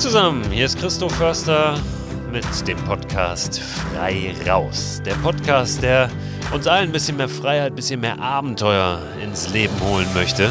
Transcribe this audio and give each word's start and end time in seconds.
Zusammen, 0.00 0.50
hier 0.50 0.64
ist 0.64 0.78
Christoph 0.78 1.14
Förster 1.14 1.78
mit 2.32 2.66
dem 2.66 2.78
Podcast 2.86 3.60
Frei 3.60 4.34
Raus. 4.48 5.02
Der 5.04 5.12
Podcast, 5.16 5.82
der 5.82 6.08
uns 6.54 6.66
allen 6.66 6.88
ein 6.88 6.92
bisschen 6.92 7.18
mehr 7.18 7.28
Freiheit, 7.28 7.72
ein 7.72 7.76
bisschen 7.76 8.00
mehr 8.00 8.18
Abenteuer 8.18 9.02
ins 9.22 9.50
Leben 9.50 9.78
holen 9.82 10.06
möchte. 10.14 10.50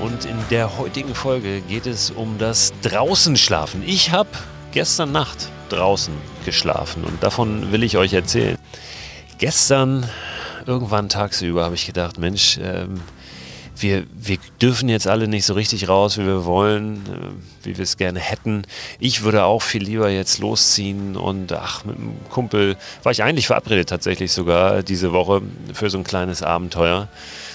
Und 0.00 0.26
in 0.26 0.36
der 0.50 0.78
heutigen 0.78 1.12
Folge 1.12 1.60
geht 1.62 1.88
es 1.88 2.12
um 2.12 2.38
das 2.38 2.72
Draußenschlafen. 2.82 3.82
Ich 3.84 4.12
habe 4.12 4.30
gestern 4.70 5.10
Nacht 5.10 5.48
draußen 5.68 6.14
geschlafen 6.44 7.02
und 7.02 7.20
davon 7.20 7.72
will 7.72 7.82
ich 7.82 7.96
euch 7.96 8.12
erzählen. 8.12 8.56
Gestern, 9.38 10.08
irgendwann 10.66 11.08
tagsüber, 11.08 11.64
habe 11.64 11.74
ich 11.74 11.86
gedacht, 11.86 12.16
Mensch, 12.16 12.60
ähm, 12.62 13.00
wir, 13.76 14.04
wir 14.14 14.38
dürfen 14.60 14.88
jetzt 14.88 15.06
alle 15.06 15.28
nicht 15.28 15.44
so 15.44 15.54
richtig 15.54 15.88
raus, 15.88 16.18
wie 16.18 16.24
wir 16.24 16.44
wollen, 16.44 16.96
äh, 17.06 17.66
wie 17.66 17.76
wir 17.76 17.82
es 17.82 17.96
gerne 17.96 18.20
hätten. 18.20 18.62
Ich 18.98 19.22
würde 19.22 19.44
auch 19.44 19.62
viel 19.62 19.82
lieber 19.82 20.10
jetzt 20.10 20.38
losziehen 20.38 21.16
und 21.16 21.52
ach, 21.52 21.84
mit 21.84 21.96
einem 21.96 22.16
Kumpel 22.30 22.76
war 23.02 23.12
ich 23.12 23.22
eigentlich 23.22 23.46
verabredet 23.46 23.88
tatsächlich 23.88 24.32
sogar 24.32 24.82
diese 24.82 25.12
Woche 25.12 25.42
für 25.72 25.90
so 25.90 25.98
ein 25.98 26.04
kleines 26.04 26.42
Abenteuer. 26.42 27.08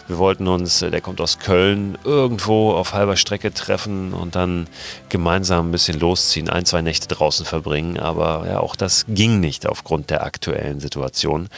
Wir 0.08 0.18
wollten 0.18 0.48
uns, 0.48 0.82
äh, 0.82 0.90
der 0.90 1.02
kommt 1.02 1.20
aus 1.20 1.40
Köln, 1.40 1.98
irgendwo 2.04 2.72
auf 2.72 2.94
halber 2.94 3.18
Strecke 3.18 3.54
treffen 3.54 4.14
und 4.14 4.36
dann 4.36 4.68
gemeinsam 5.10 5.68
ein 5.68 5.72
bisschen 5.72 6.00
losziehen, 6.00 6.50
ein, 6.50 6.66
zwei 6.66 6.82
Nächte 6.82 7.08
draußen 7.08 7.46
verbringen. 7.46 8.00
Aber 8.00 8.46
ja, 8.48 8.60
auch 8.60 8.76
das 8.76 9.06
ging 9.10 9.40
nicht 9.40 9.68
aufgrund 9.68 10.10
der 10.10 10.24
aktuellen 10.24 10.80
Situation. 10.80 11.50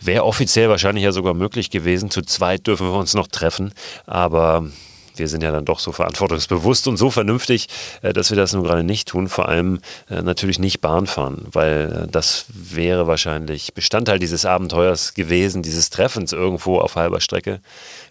Wäre 0.00 0.24
offiziell 0.24 0.68
wahrscheinlich 0.68 1.04
ja 1.04 1.12
sogar 1.12 1.34
möglich 1.34 1.70
gewesen. 1.70 2.10
Zu 2.10 2.22
zweit 2.22 2.66
dürfen 2.66 2.86
wir 2.86 2.98
uns 2.98 3.14
noch 3.14 3.28
treffen. 3.28 3.72
Aber 4.06 4.66
wir 5.16 5.28
sind 5.28 5.42
ja 5.42 5.52
dann 5.52 5.64
doch 5.64 5.78
so 5.78 5.92
verantwortungsbewusst 5.92 6.88
und 6.88 6.96
so 6.96 7.10
vernünftig, 7.10 7.68
äh, 8.02 8.12
dass 8.12 8.30
wir 8.30 8.36
das 8.36 8.52
nun 8.52 8.64
gerade 8.64 8.84
nicht 8.84 9.08
tun. 9.08 9.28
Vor 9.28 9.48
allem 9.48 9.80
äh, 10.10 10.22
natürlich 10.22 10.58
nicht 10.58 10.80
Bahn 10.80 11.06
fahren, 11.06 11.46
weil 11.52 12.04
äh, 12.04 12.10
das 12.10 12.46
wäre 12.48 13.06
wahrscheinlich 13.06 13.74
Bestandteil 13.74 14.18
dieses 14.18 14.44
Abenteuers 14.44 15.14
gewesen, 15.14 15.62
dieses 15.62 15.90
Treffens 15.90 16.32
irgendwo 16.32 16.78
auf 16.78 16.96
halber 16.96 17.20
Strecke. 17.20 17.60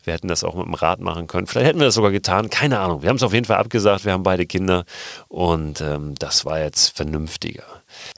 Wir 0.04 0.14
hätten 0.14 0.28
das 0.28 0.44
auch 0.44 0.56
mit 0.56 0.66
dem 0.66 0.74
Rad 0.74 1.00
machen 1.00 1.28
können. 1.28 1.48
Vielleicht 1.48 1.68
hätten 1.68 1.80
wir 1.80 1.86
das 1.86 1.96
sogar 1.96 2.12
getan. 2.12 2.50
Keine 2.50 2.80
Ahnung. 2.80 3.02
Wir 3.02 3.10
haben 3.10 3.18
es 3.18 3.24
auf 3.24 3.34
jeden 3.34 3.46
Fall 3.46 3.58
abgesagt. 3.58 4.06
Wir 4.06 4.14
haben 4.14 4.24
beide 4.24 4.46
Kinder 4.46 4.86
und 5.28 5.82
ähm, 5.82 6.16
das 6.20 6.46
war 6.46 6.60
jetzt 6.60 6.96
vernünftiger. 6.96 7.64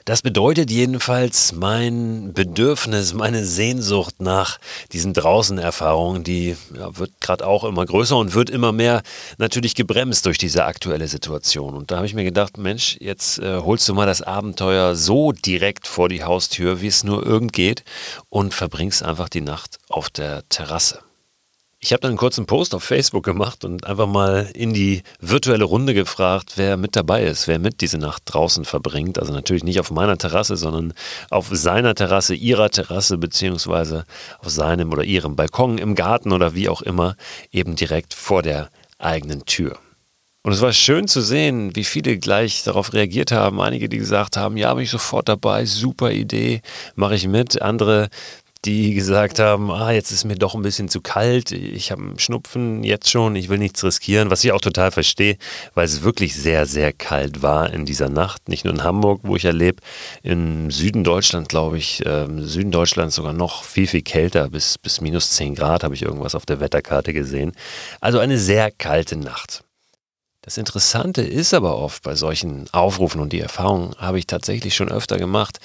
Das 0.04 0.22
bedeutet 0.22 0.70
jedenfalls 0.70 1.52
mein 1.52 2.32
Bedürfnis, 2.32 3.14
meine 3.14 3.44
Sehnsucht 3.44 4.20
nach 4.20 4.58
diesen 4.92 5.12
Draußenerfahrungen, 5.12 6.24
die 6.24 6.56
ja, 6.76 6.96
wird 6.96 7.12
gerade 7.20 7.46
auch 7.46 7.64
immer 7.64 7.84
größer 7.84 8.16
und 8.16 8.34
wird 8.34 8.50
immer 8.50 8.72
mehr 8.72 9.02
natürlich 9.38 9.74
gebremst 9.74 10.26
durch 10.26 10.38
diese 10.38 10.64
aktuelle 10.64 11.08
Situation. 11.08 11.74
Und 11.74 11.90
da 11.90 11.96
habe 11.96 12.06
ich 12.06 12.14
mir 12.14 12.24
gedacht, 12.24 12.58
Mensch, 12.58 12.96
jetzt 13.00 13.38
äh, 13.38 13.58
holst 13.58 13.88
du 13.88 13.94
mal 13.94 14.06
das 14.06 14.22
Abenteuer 14.22 14.94
so 14.94 15.32
direkt 15.32 15.86
vor 15.86 16.08
die 16.08 16.24
Haustür, 16.24 16.80
wie 16.80 16.88
es 16.88 17.04
nur 17.04 17.24
irgend 17.24 17.52
geht 17.52 17.84
und 18.28 18.54
verbringst 18.54 19.02
einfach 19.02 19.28
die 19.28 19.40
Nacht 19.40 19.78
auf 19.88 20.10
der 20.10 20.48
Terrasse. 20.48 21.00
Ich 21.86 21.92
habe 21.92 22.00
dann 22.00 22.10
einen 22.10 22.18
kurzen 22.18 22.46
Post 22.46 22.74
auf 22.74 22.82
Facebook 22.82 23.24
gemacht 23.24 23.64
und 23.64 23.86
einfach 23.86 24.08
mal 24.08 24.50
in 24.54 24.74
die 24.74 25.04
virtuelle 25.20 25.62
Runde 25.62 25.94
gefragt, 25.94 26.54
wer 26.56 26.76
mit 26.76 26.96
dabei 26.96 27.22
ist, 27.22 27.46
wer 27.46 27.60
mit 27.60 27.80
diese 27.80 27.96
Nacht 27.96 28.24
draußen 28.24 28.64
verbringt. 28.64 29.20
Also 29.20 29.32
natürlich 29.32 29.62
nicht 29.62 29.78
auf 29.78 29.92
meiner 29.92 30.18
Terrasse, 30.18 30.56
sondern 30.56 30.94
auf 31.30 31.46
seiner 31.52 31.94
Terrasse, 31.94 32.34
ihrer 32.34 32.70
Terrasse, 32.70 33.18
beziehungsweise 33.18 34.04
auf 34.40 34.50
seinem 34.50 34.92
oder 34.92 35.04
ihrem 35.04 35.36
Balkon, 35.36 35.78
im 35.78 35.94
Garten 35.94 36.32
oder 36.32 36.56
wie 36.56 36.68
auch 36.68 36.82
immer, 36.82 37.14
eben 37.52 37.76
direkt 37.76 38.14
vor 38.14 38.42
der 38.42 38.68
eigenen 38.98 39.44
Tür. 39.44 39.78
Und 40.42 40.52
es 40.52 40.62
war 40.62 40.72
schön 40.72 41.06
zu 41.06 41.20
sehen, 41.20 41.76
wie 41.76 41.84
viele 41.84 42.18
gleich 42.18 42.64
darauf 42.64 42.94
reagiert 42.94 43.30
haben. 43.30 43.60
Einige, 43.60 43.88
die 43.88 43.98
gesagt 43.98 44.36
haben, 44.36 44.56
ja, 44.56 44.74
bin 44.74 44.82
ich 44.82 44.90
sofort 44.90 45.28
dabei, 45.28 45.66
super 45.66 46.10
Idee, 46.10 46.62
mache 46.96 47.14
ich 47.14 47.28
mit. 47.28 47.62
Andere, 47.62 48.08
die 48.66 48.94
gesagt 48.94 49.38
haben, 49.38 49.70
ah, 49.70 49.92
jetzt 49.92 50.10
ist 50.10 50.24
mir 50.24 50.34
doch 50.34 50.54
ein 50.54 50.62
bisschen 50.62 50.88
zu 50.88 51.00
kalt, 51.00 51.52
ich 51.52 51.92
habe 51.92 52.02
einen 52.02 52.18
Schnupfen 52.18 52.82
jetzt 52.82 53.08
schon, 53.08 53.36
ich 53.36 53.48
will 53.48 53.58
nichts 53.58 53.84
riskieren, 53.84 54.30
was 54.30 54.42
ich 54.42 54.50
auch 54.50 54.60
total 54.60 54.90
verstehe, 54.90 55.38
weil 55.74 55.84
es 55.84 56.02
wirklich 56.02 56.34
sehr, 56.34 56.66
sehr 56.66 56.92
kalt 56.92 57.42
war 57.42 57.72
in 57.72 57.86
dieser 57.86 58.08
Nacht. 58.08 58.48
Nicht 58.48 58.64
nur 58.64 58.74
in 58.74 58.82
Hamburg, 58.82 59.20
wo 59.22 59.36
ich 59.36 59.44
ja 59.44 59.52
lebe, 59.52 59.80
im 60.22 60.70
Süden 60.72 61.04
Deutschland, 61.04 61.48
glaube 61.48 61.78
ich, 61.78 62.04
im 62.04 62.44
Süden 62.44 62.72
Deutschlands 62.72 63.14
sogar 63.14 63.32
noch 63.32 63.62
viel, 63.62 63.86
viel 63.86 64.02
kälter, 64.02 64.50
bis, 64.50 64.78
bis 64.78 65.00
minus 65.00 65.30
10 65.30 65.54
Grad 65.54 65.84
habe 65.84 65.94
ich 65.94 66.02
irgendwas 66.02 66.34
auf 66.34 66.44
der 66.44 66.60
Wetterkarte 66.60 67.12
gesehen. 67.12 67.52
Also 68.00 68.18
eine 68.18 68.38
sehr 68.38 68.72
kalte 68.72 69.16
Nacht. 69.16 69.62
Das 70.42 70.58
Interessante 70.58 71.22
ist 71.22 71.54
aber 71.54 71.76
oft 71.76 72.02
bei 72.02 72.14
solchen 72.14 72.66
Aufrufen 72.72 73.20
und 73.20 73.32
die 73.32 73.40
Erfahrung 73.40 73.96
habe 73.98 74.18
ich 74.18 74.26
tatsächlich 74.26 74.76
schon 74.76 74.90
öfter 74.90 75.18
gemacht, 75.18 75.58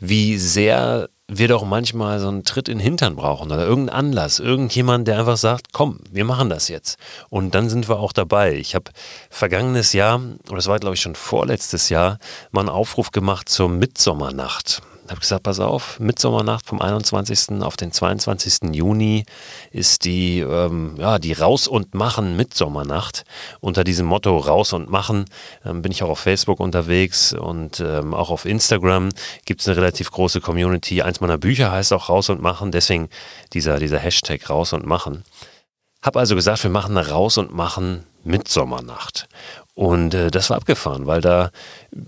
wie 0.00 0.38
sehr 0.38 1.08
wir 1.28 1.48
doch 1.48 1.64
manchmal 1.64 2.20
so 2.20 2.28
einen 2.28 2.44
Tritt 2.44 2.68
in 2.68 2.78
den 2.78 2.84
Hintern 2.84 3.16
brauchen 3.16 3.50
oder 3.50 3.66
irgendeinen 3.66 4.08
Anlass, 4.08 4.40
irgendjemand, 4.40 5.08
der 5.08 5.18
einfach 5.18 5.38
sagt, 5.38 5.72
komm, 5.72 6.00
wir 6.10 6.24
machen 6.24 6.50
das 6.50 6.68
jetzt. 6.68 6.98
Und 7.30 7.54
dann 7.54 7.70
sind 7.70 7.88
wir 7.88 7.98
auch 7.98 8.12
dabei. 8.12 8.54
Ich 8.54 8.74
habe 8.74 8.90
vergangenes 9.30 9.92
Jahr, 9.92 10.20
oder 10.46 10.56
das 10.56 10.66
war 10.66 10.78
glaube 10.78 10.94
ich 10.94 11.00
schon 11.00 11.14
vorletztes 11.14 11.88
Jahr, 11.88 12.18
mal 12.50 12.60
einen 12.60 12.68
Aufruf 12.68 13.10
gemacht 13.10 13.48
zur 13.48 13.68
Mitsommernacht 13.68 14.82
habe 15.10 15.20
gesagt, 15.20 15.42
pass 15.42 15.60
auf, 15.60 16.00
Mitsommernacht 16.00 16.66
vom 16.66 16.80
21. 16.80 17.62
auf 17.62 17.76
den 17.76 17.92
22. 17.92 18.74
Juni 18.74 19.24
ist 19.70 20.04
die, 20.04 20.40
ähm, 20.40 20.94
ja, 20.98 21.18
die 21.18 21.32
Raus- 21.32 21.68
und 21.68 21.94
Machen 21.94 22.36
Mitsommernacht. 22.36 23.24
Unter 23.60 23.84
diesem 23.84 24.06
Motto 24.06 24.36
Raus 24.38 24.72
und 24.72 24.90
Machen 24.90 25.26
ähm, 25.64 25.82
bin 25.82 25.92
ich 25.92 26.02
auch 26.02 26.08
auf 26.08 26.20
Facebook 26.20 26.60
unterwegs 26.60 27.32
und 27.32 27.80
ähm, 27.80 28.14
auch 28.14 28.30
auf 28.30 28.46
Instagram 28.46 29.10
gibt 29.44 29.60
es 29.60 29.68
eine 29.68 29.76
relativ 29.76 30.10
große 30.10 30.40
Community. 30.40 31.02
Eins 31.02 31.20
meiner 31.20 31.38
Bücher 31.38 31.70
heißt 31.70 31.92
auch 31.92 32.08
Raus 32.08 32.30
und 32.30 32.40
Machen, 32.40 32.72
deswegen 32.72 33.08
dieser, 33.52 33.78
dieser 33.78 33.98
Hashtag 33.98 34.48
Raus 34.48 34.72
und 34.72 34.86
Machen. 34.86 35.24
Habe 36.02 36.18
also 36.18 36.34
gesagt, 36.34 36.62
wir 36.62 36.70
machen 36.70 36.96
eine 36.96 37.08
Raus 37.08 37.38
und 37.38 37.54
Machen 37.54 38.04
Mitsommernacht. 38.24 39.28
Und 39.74 40.14
äh, 40.14 40.30
das 40.30 40.50
war 40.50 40.56
abgefahren, 40.56 41.06
weil 41.06 41.20
da, 41.20 41.50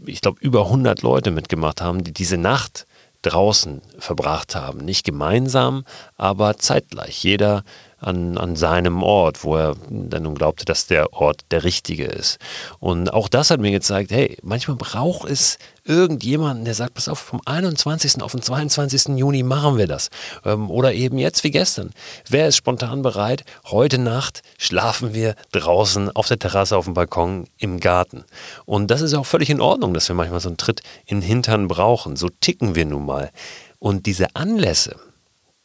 ich 0.07 0.21
glaube, 0.21 0.41
über 0.41 0.67
100 0.67 1.03
Leute 1.03 1.31
mitgemacht 1.31 1.81
haben, 1.81 2.05
die 2.05 2.13
diese 2.13 2.37
Nacht 2.37 2.87
draußen 3.23 3.83
verbracht 3.99 4.55
haben. 4.55 4.85
Nicht 4.85 5.05
gemeinsam, 5.05 5.85
aber 6.17 6.59
zeitgleich. 6.59 7.25
Jeder 7.25 7.65
an, 7.99 8.37
an 8.37 8.57
seinem 8.57 9.03
Ort, 9.03 9.43
wo 9.43 9.57
er 9.57 9.75
dann 9.89 10.25
nun 10.25 10.35
glaubte, 10.35 10.65
dass 10.65 10.87
der 10.87 11.13
Ort 11.15 11.43
der 11.51 11.65
richtige 11.65 12.05
ist. 12.05 12.39
Und 12.79 13.13
auch 13.13 13.29
das 13.29 13.51
hat 13.51 13.61
mir 13.61 13.71
gezeigt, 13.71 14.11
hey, 14.11 14.37
manchmal 14.43 14.77
braucht 14.77 15.29
es 15.29 15.59
irgendjemanden, 15.85 16.65
der 16.65 16.75
sagt, 16.75 16.95
pass 16.95 17.09
auf, 17.09 17.19
vom 17.19 17.41
21. 17.45 18.23
auf 18.23 18.33
den 18.33 18.43
22. 18.43 19.17
Juni 19.17 19.43
machen 19.43 19.79
wir 19.79 19.87
das. 19.87 20.11
Ähm, 20.45 20.71
oder 20.71 20.93
eben 20.93 21.17
jetzt 21.19 21.45
wie 21.45 21.51
gestern. 21.51 21.91
Wer 22.29 22.49
ist 22.49 22.57
spontan 22.57 23.03
bereit? 23.03 23.45
Heute 23.65 23.99
Nacht 23.99 24.43
schlafen 24.59 25.15
wir 25.15 25.35
draußen 25.53 26.15
auf 26.15 26.29
der 26.29 26.39
Terrasse, 26.39 26.77
auf 26.77 26.85
dem 26.85 26.95
Balkon, 26.95 27.47
im 27.57 27.81
Garten. 27.81 28.25
Und 28.67 28.91
das 28.91 29.01
ist 29.01 29.15
auch 29.15 29.27
völlig 29.27 29.49
in 29.49 29.61
Ordnung, 29.61 29.95
dass 29.95 30.09
wir 30.09 30.17
manchmal 30.17 30.41
so 30.41 30.49
einen 30.49 30.59
Tritt 30.59 30.83
in 31.07 31.21
den 31.21 31.27
Hintern 31.27 31.69
brauchen. 31.69 32.17
So 32.17 32.29
ticken 32.29 32.75
wir 32.75 32.85
nun 32.85 33.07
mal. 33.07 33.31
Und 33.79 34.07
diese 34.07 34.35
Anlässe, 34.35 34.97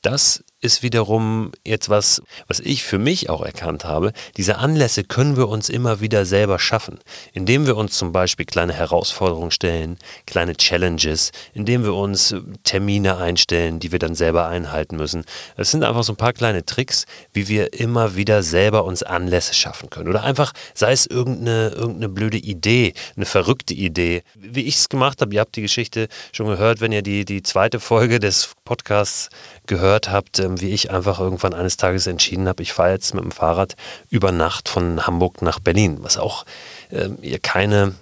das 0.01 0.43
ist 0.61 0.83
wiederum 0.83 1.51
jetzt 1.65 1.89
was, 1.89 2.21
was 2.47 2.59
ich 2.59 2.83
für 2.83 2.99
mich 2.99 3.29
auch 3.29 3.41
erkannt 3.41 3.83
habe. 3.83 4.13
Diese 4.37 4.57
Anlässe 4.57 5.03
können 5.03 5.35
wir 5.35 5.49
uns 5.49 5.69
immer 5.69 6.01
wieder 6.01 6.25
selber 6.25 6.59
schaffen, 6.59 6.99
indem 7.33 7.65
wir 7.65 7.75
uns 7.75 7.97
zum 7.97 8.11
Beispiel 8.11 8.45
kleine 8.45 8.73
Herausforderungen 8.73 9.51
stellen, 9.51 9.97
kleine 10.27 10.55
Challenges, 10.55 11.31
indem 11.53 11.83
wir 11.83 11.95
uns 11.95 12.35
Termine 12.63 13.17
einstellen, 13.17 13.79
die 13.79 13.91
wir 13.91 13.99
dann 13.99 14.13
selber 14.13 14.47
einhalten 14.47 14.97
müssen. 14.97 15.25
Das 15.57 15.71
sind 15.71 15.83
einfach 15.83 16.03
so 16.03 16.13
ein 16.13 16.17
paar 16.17 16.33
kleine 16.33 16.63
Tricks, 16.63 17.05
wie 17.33 17.47
wir 17.47 17.73
immer 17.73 18.15
wieder 18.15 18.43
selber 18.43 18.85
uns 18.85 19.01
Anlässe 19.01 19.55
schaffen 19.55 19.89
können. 19.89 20.09
Oder 20.09 20.23
einfach, 20.23 20.53
sei 20.75 20.91
es 20.91 21.07
irgendeine, 21.07 21.69
irgendeine 21.69 22.09
blöde 22.09 22.37
Idee, 22.37 22.93
eine 23.15 23.25
verrückte 23.25 23.73
Idee. 23.73 24.21
Wie 24.35 24.61
ich 24.61 24.75
es 24.75 24.89
gemacht 24.89 25.21
habe, 25.21 25.33
ihr 25.33 25.39
habt 25.39 25.55
die 25.55 25.61
Geschichte 25.63 26.07
schon 26.31 26.47
gehört, 26.47 26.81
wenn 26.81 26.91
ihr 26.91 27.01
die, 27.01 27.25
die 27.25 27.41
zweite 27.41 27.79
Folge 27.79 28.19
des 28.19 28.53
Podcasts 28.71 29.27
gehört 29.65 30.09
habt, 30.09 30.39
ähm, 30.39 30.61
wie 30.61 30.69
ich 30.69 30.91
einfach 30.91 31.19
irgendwann 31.19 31.53
eines 31.53 31.75
Tages 31.75 32.07
entschieden 32.07 32.47
habe, 32.47 32.63
ich 32.63 32.71
fahre 32.71 32.91
jetzt 32.91 33.13
mit 33.13 33.21
dem 33.21 33.31
Fahrrad 33.31 33.75
über 34.09 34.31
Nacht 34.31 34.69
von 34.69 35.05
Hamburg 35.05 35.41
nach 35.41 35.59
Berlin, 35.59 35.97
was 35.99 36.17
auch 36.17 36.45
ähm, 36.89 37.17
ihr 37.21 37.39
keine 37.39 37.95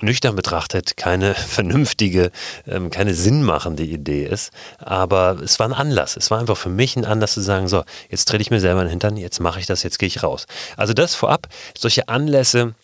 nüchtern 0.00 0.34
betrachtet 0.34 0.96
keine 0.96 1.34
vernünftige, 1.56 2.30
ähm, 2.66 2.88
keine 2.88 3.12
sinnmachende 3.12 3.82
Idee 3.82 4.24
ist. 4.24 4.50
Aber 4.78 5.38
es 5.44 5.58
war 5.58 5.68
ein 5.68 5.74
Anlass. 5.74 6.16
Es 6.16 6.30
war 6.30 6.38
einfach 6.38 6.56
für 6.56 6.70
mich 6.70 6.96
ein 6.96 7.04
Anlass 7.04 7.34
zu 7.34 7.42
sagen, 7.42 7.68
so, 7.68 7.84
jetzt 8.08 8.28
trete 8.28 8.40
ich 8.40 8.50
mir 8.50 8.60
selber 8.60 8.80
in 8.80 8.86
den 8.86 8.92
Hintern, 8.92 9.18
jetzt 9.18 9.40
mache 9.40 9.60
ich 9.60 9.66
das, 9.66 9.82
jetzt 9.82 9.98
gehe 9.98 10.06
ich 10.06 10.22
raus. 10.22 10.46
Also 10.78 10.94
das 10.94 11.14
vorab, 11.14 11.48
solche 11.76 12.08
Anlässe, 12.08 12.74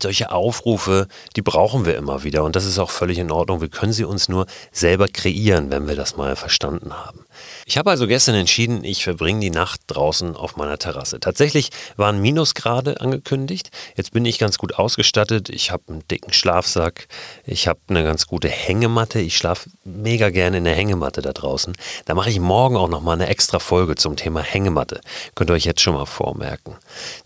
solche 0.00 0.30
Aufrufe, 0.30 1.06
die 1.36 1.42
brauchen 1.42 1.84
wir 1.84 1.96
immer 1.96 2.24
wieder 2.24 2.44
und 2.44 2.56
das 2.56 2.64
ist 2.64 2.78
auch 2.78 2.90
völlig 2.90 3.18
in 3.18 3.30
Ordnung. 3.30 3.60
Wir 3.60 3.68
können 3.68 3.92
sie 3.92 4.04
uns 4.04 4.28
nur 4.28 4.46
selber 4.70 5.06
kreieren, 5.06 5.70
wenn 5.70 5.86
wir 5.86 5.96
das 5.96 6.16
mal 6.16 6.34
verstanden 6.34 6.94
haben. 6.94 7.26
Ich 7.66 7.76
habe 7.76 7.90
also 7.90 8.06
gestern 8.06 8.34
entschieden, 8.34 8.84
ich 8.84 9.04
verbringe 9.04 9.40
die 9.40 9.50
Nacht 9.50 9.82
draußen 9.88 10.34
auf 10.34 10.56
meiner 10.56 10.78
Terrasse. 10.78 11.20
Tatsächlich 11.20 11.70
waren 11.96 12.22
Minusgrade 12.22 13.00
angekündigt. 13.02 13.70
Jetzt 13.94 14.12
bin 14.12 14.24
ich 14.24 14.38
ganz 14.38 14.56
gut 14.56 14.76
ausgestattet. 14.76 15.50
Ich 15.50 15.70
habe 15.70 15.82
einen 15.88 16.08
dicken 16.08 16.32
Schlafsack. 16.32 17.06
Ich 17.44 17.68
habe 17.68 17.80
eine 17.88 18.02
ganz 18.02 18.26
gute 18.26 18.48
Hängematte. 18.48 19.20
Ich 19.20 19.36
schlafe 19.36 19.68
mega 19.84 20.30
gerne 20.30 20.58
in 20.58 20.64
der 20.64 20.74
Hängematte 20.74 21.20
da 21.20 21.32
draußen. 21.32 21.74
Da 22.06 22.14
mache 22.14 22.30
ich 22.30 22.40
morgen 22.40 22.76
auch 22.76 22.88
nochmal 22.88 23.14
eine 23.14 23.28
extra 23.28 23.58
Folge 23.58 23.96
zum 23.96 24.16
Thema 24.16 24.40
Hängematte. 24.40 25.00
Könnt 25.34 25.50
ihr 25.50 25.54
euch 25.54 25.64
jetzt 25.64 25.82
schon 25.82 25.94
mal 25.94 26.06
vormerken. 26.06 26.76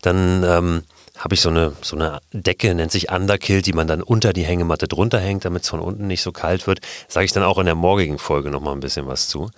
Dann 0.01 0.43
ähm, 0.43 0.83
habe 1.17 1.35
ich 1.35 1.41
so 1.41 1.49
eine, 1.49 1.73
so 1.81 1.95
eine 1.95 2.19
Decke, 2.31 2.73
nennt 2.75 2.91
sich 2.91 3.11
Underkill, 3.11 3.61
die 3.61 3.73
man 3.73 3.87
dann 3.87 4.01
unter 4.01 4.33
die 4.33 4.43
Hängematte 4.43 4.87
drunter 4.87 5.19
hängt, 5.19 5.45
damit 5.45 5.63
es 5.63 5.69
von 5.69 5.79
unten 5.79 6.07
nicht 6.07 6.21
so 6.21 6.31
kalt 6.31 6.67
wird. 6.67 6.79
Sage 7.07 7.25
ich 7.25 7.31
dann 7.31 7.43
auch 7.43 7.57
in 7.57 7.65
der 7.65 7.75
morgigen 7.75 8.19
Folge 8.19 8.49
nochmal 8.49 8.73
ein 8.73 8.79
bisschen 8.79 9.07
was 9.07 9.27
zu. 9.27 9.49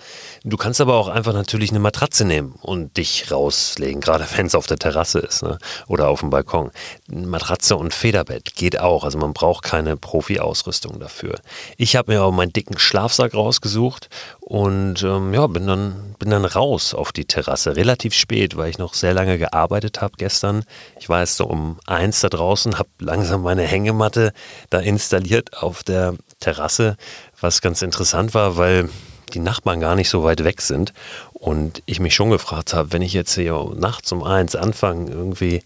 Du 0.43 0.57
kannst 0.57 0.81
aber 0.81 0.95
auch 0.95 1.07
einfach 1.07 1.33
natürlich 1.33 1.71
eine 1.71 1.79
Matratze 1.79 2.25
nehmen 2.25 2.55
und 2.61 2.97
dich 2.97 3.31
rauslegen, 3.31 4.01
gerade 4.01 4.25
wenn 4.35 4.45
es 4.45 4.55
auf 4.55 4.67
der 4.67 4.77
Terrasse 4.77 5.19
ist 5.19 5.43
ne? 5.43 5.57
oder 5.87 6.09
auf 6.09 6.21
dem 6.21 6.29
Balkon. 6.29 6.71
Matratze 7.07 7.75
und 7.75 7.93
Federbett 7.93 8.55
geht 8.55 8.79
auch, 8.79 9.03
also 9.03 9.17
man 9.17 9.33
braucht 9.33 9.63
keine 9.63 9.97
Profi-Ausrüstung 9.97 10.99
dafür. 10.99 11.39
Ich 11.77 11.95
habe 11.95 12.13
mir 12.13 12.23
auch 12.23 12.31
meinen 12.31 12.53
dicken 12.53 12.79
Schlafsack 12.79 13.33
rausgesucht 13.33 14.09
und 14.49 15.03
ähm, 15.03 15.31
ja, 15.31 15.45
bin 15.45 15.67
dann, 15.67 16.15
bin 16.17 16.31
dann 16.31 16.43
raus 16.43 16.95
auf 16.95 17.11
die 17.11 17.25
Terrasse, 17.25 17.75
relativ 17.75 18.15
spät, 18.15 18.57
weil 18.57 18.71
ich 18.71 18.79
noch 18.79 18.95
sehr 18.95 19.13
lange 19.13 19.37
gearbeitet 19.37 20.01
habe 20.01 20.13
gestern. 20.17 20.65
Ich 20.99 21.07
war 21.07 21.19
jetzt 21.19 21.35
so 21.35 21.45
um 21.45 21.77
eins 21.85 22.21
da 22.21 22.29
draußen, 22.29 22.79
habe 22.79 22.89
langsam 22.97 23.43
meine 23.43 23.61
Hängematte 23.61 24.33
da 24.71 24.79
installiert 24.79 25.61
auf 25.61 25.83
der 25.83 26.15
Terrasse, 26.39 26.97
was 27.39 27.61
ganz 27.61 27.83
interessant 27.83 28.33
war, 28.33 28.57
weil 28.57 28.89
die 29.35 29.39
Nachbarn 29.39 29.81
gar 29.81 29.93
nicht 29.93 30.09
so 30.09 30.23
weit 30.23 30.43
weg 30.43 30.61
sind 30.61 30.93
und 31.33 31.83
ich 31.85 31.99
mich 31.99 32.15
schon 32.15 32.31
gefragt 32.31 32.73
habe, 32.73 32.91
wenn 32.91 33.03
ich 33.03 33.13
jetzt 33.13 33.35
hier 33.35 33.71
nachts 33.75 34.11
um 34.11 34.23
eins 34.23 34.55
anfange, 34.55 35.11
irgendwie 35.11 35.61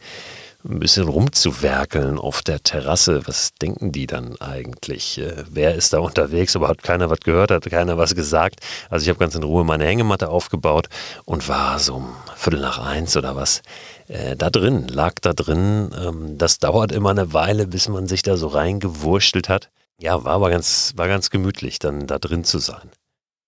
ein 0.65 0.79
bisschen 0.79 1.07
rumzuwerkeln 1.07 2.17
auf 2.17 2.41
der 2.41 2.63
Terrasse. 2.63 3.21
Was 3.25 3.53
denken 3.55 3.91
die 3.91 4.07
dann 4.07 4.39
eigentlich? 4.39 5.17
Äh, 5.17 5.43
wer 5.49 5.75
ist 5.75 5.93
da 5.93 5.99
unterwegs? 5.99 6.55
Aber 6.55 6.69
hat 6.69 6.83
keiner 6.83 7.09
was 7.09 7.19
gehört, 7.19 7.51
hat 7.51 7.69
keiner 7.69 7.97
was 7.97 8.15
gesagt. 8.15 8.61
Also 8.89 9.03
ich 9.03 9.09
habe 9.09 9.19
ganz 9.19 9.35
in 9.35 9.43
Ruhe 9.43 9.63
meine 9.63 9.85
Hängematte 9.85 10.29
aufgebaut 10.29 10.87
und 11.25 11.47
war 11.49 11.79
so 11.79 11.95
um 11.95 12.15
Viertel 12.35 12.61
nach 12.61 12.79
eins 12.79 13.17
oder 13.17 13.35
was 13.35 13.61
äh, 14.07 14.35
da 14.35 14.49
drin, 14.49 14.87
lag 14.87 15.15
da 15.21 15.33
drin. 15.33 15.93
Ähm, 15.99 16.37
das 16.37 16.59
dauert 16.59 16.91
immer 16.91 17.11
eine 17.11 17.33
Weile, 17.33 17.67
bis 17.67 17.89
man 17.89 18.07
sich 18.07 18.21
da 18.21 18.37
so 18.37 18.47
reingewurschtelt 18.47 19.49
hat. 19.49 19.69
Ja, 19.99 20.23
war 20.23 20.33
aber 20.33 20.49
ganz, 20.49 20.93
war 20.95 21.07
ganz 21.07 21.29
gemütlich, 21.29 21.79
dann 21.79 22.07
da 22.07 22.19
drin 22.19 22.43
zu 22.43 22.59
sein. 22.59 22.89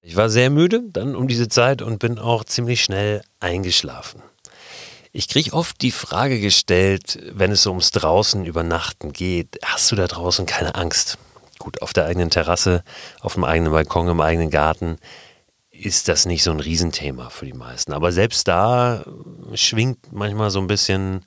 Ich 0.01 0.15
war 0.15 0.29
sehr 0.29 0.49
müde 0.49 0.83
dann 0.91 1.15
um 1.15 1.27
diese 1.27 1.47
Zeit 1.47 1.81
und 1.81 1.99
bin 1.99 2.19
auch 2.19 2.43
ziemlich 2.43 2.83
schnell 2.83 3.21
eingeschlafen. 3.39 4.21
Ich 5.17 5.29
kriege 5.29 5.53
oft 5.53 5.81
die 5.81 5.91
Frage 5.91 6.41
gestellt, 6.41 7.19
wenn 7.31 7.53
es 7.53 7.63
so 7.63 7.69
ums 7.69 7.91
draußen 7.91 8.45
übernachten 8.45 9.13
geht, 9.13 9.57
hast 9.63 9.89
du 9.89 9.95
da 9.95 10.07
draußen 10.07 10.45
keine 10.45 10.75
Angst? 10.75 11.17
Gut, 11.57 11.81
auf 11.81 11.93
der 11.93 12.03
eigenen 12.03 12.29
Terrasse, 12.29 12.83
auf 13.21 13.35
dem 13.35 13.45
eigenen 13.45 13.71
Balkon, 13.71 14.09
im 14.09 14.19
eigenen 14.19 14.49
Garten 14.49 14.97
ist 15.71 16.09
das 16.09 16.25
nicht 16.25 16.43
so 16.43 16.51
ein 16.51 16.59
Riesenthema 16.59 17.29
für 17.29 17.45
die 17.45 17.53
meisten. 17.53 17.93
Aber 17.93 18.11
selbst 18.11 18.49
da 18.49 19.05
schwingt 19.53 20.11
manchmal 20.11 20.49
so 20.51 20.59
ein 20.59 20.67
bisschen 20.67 21.23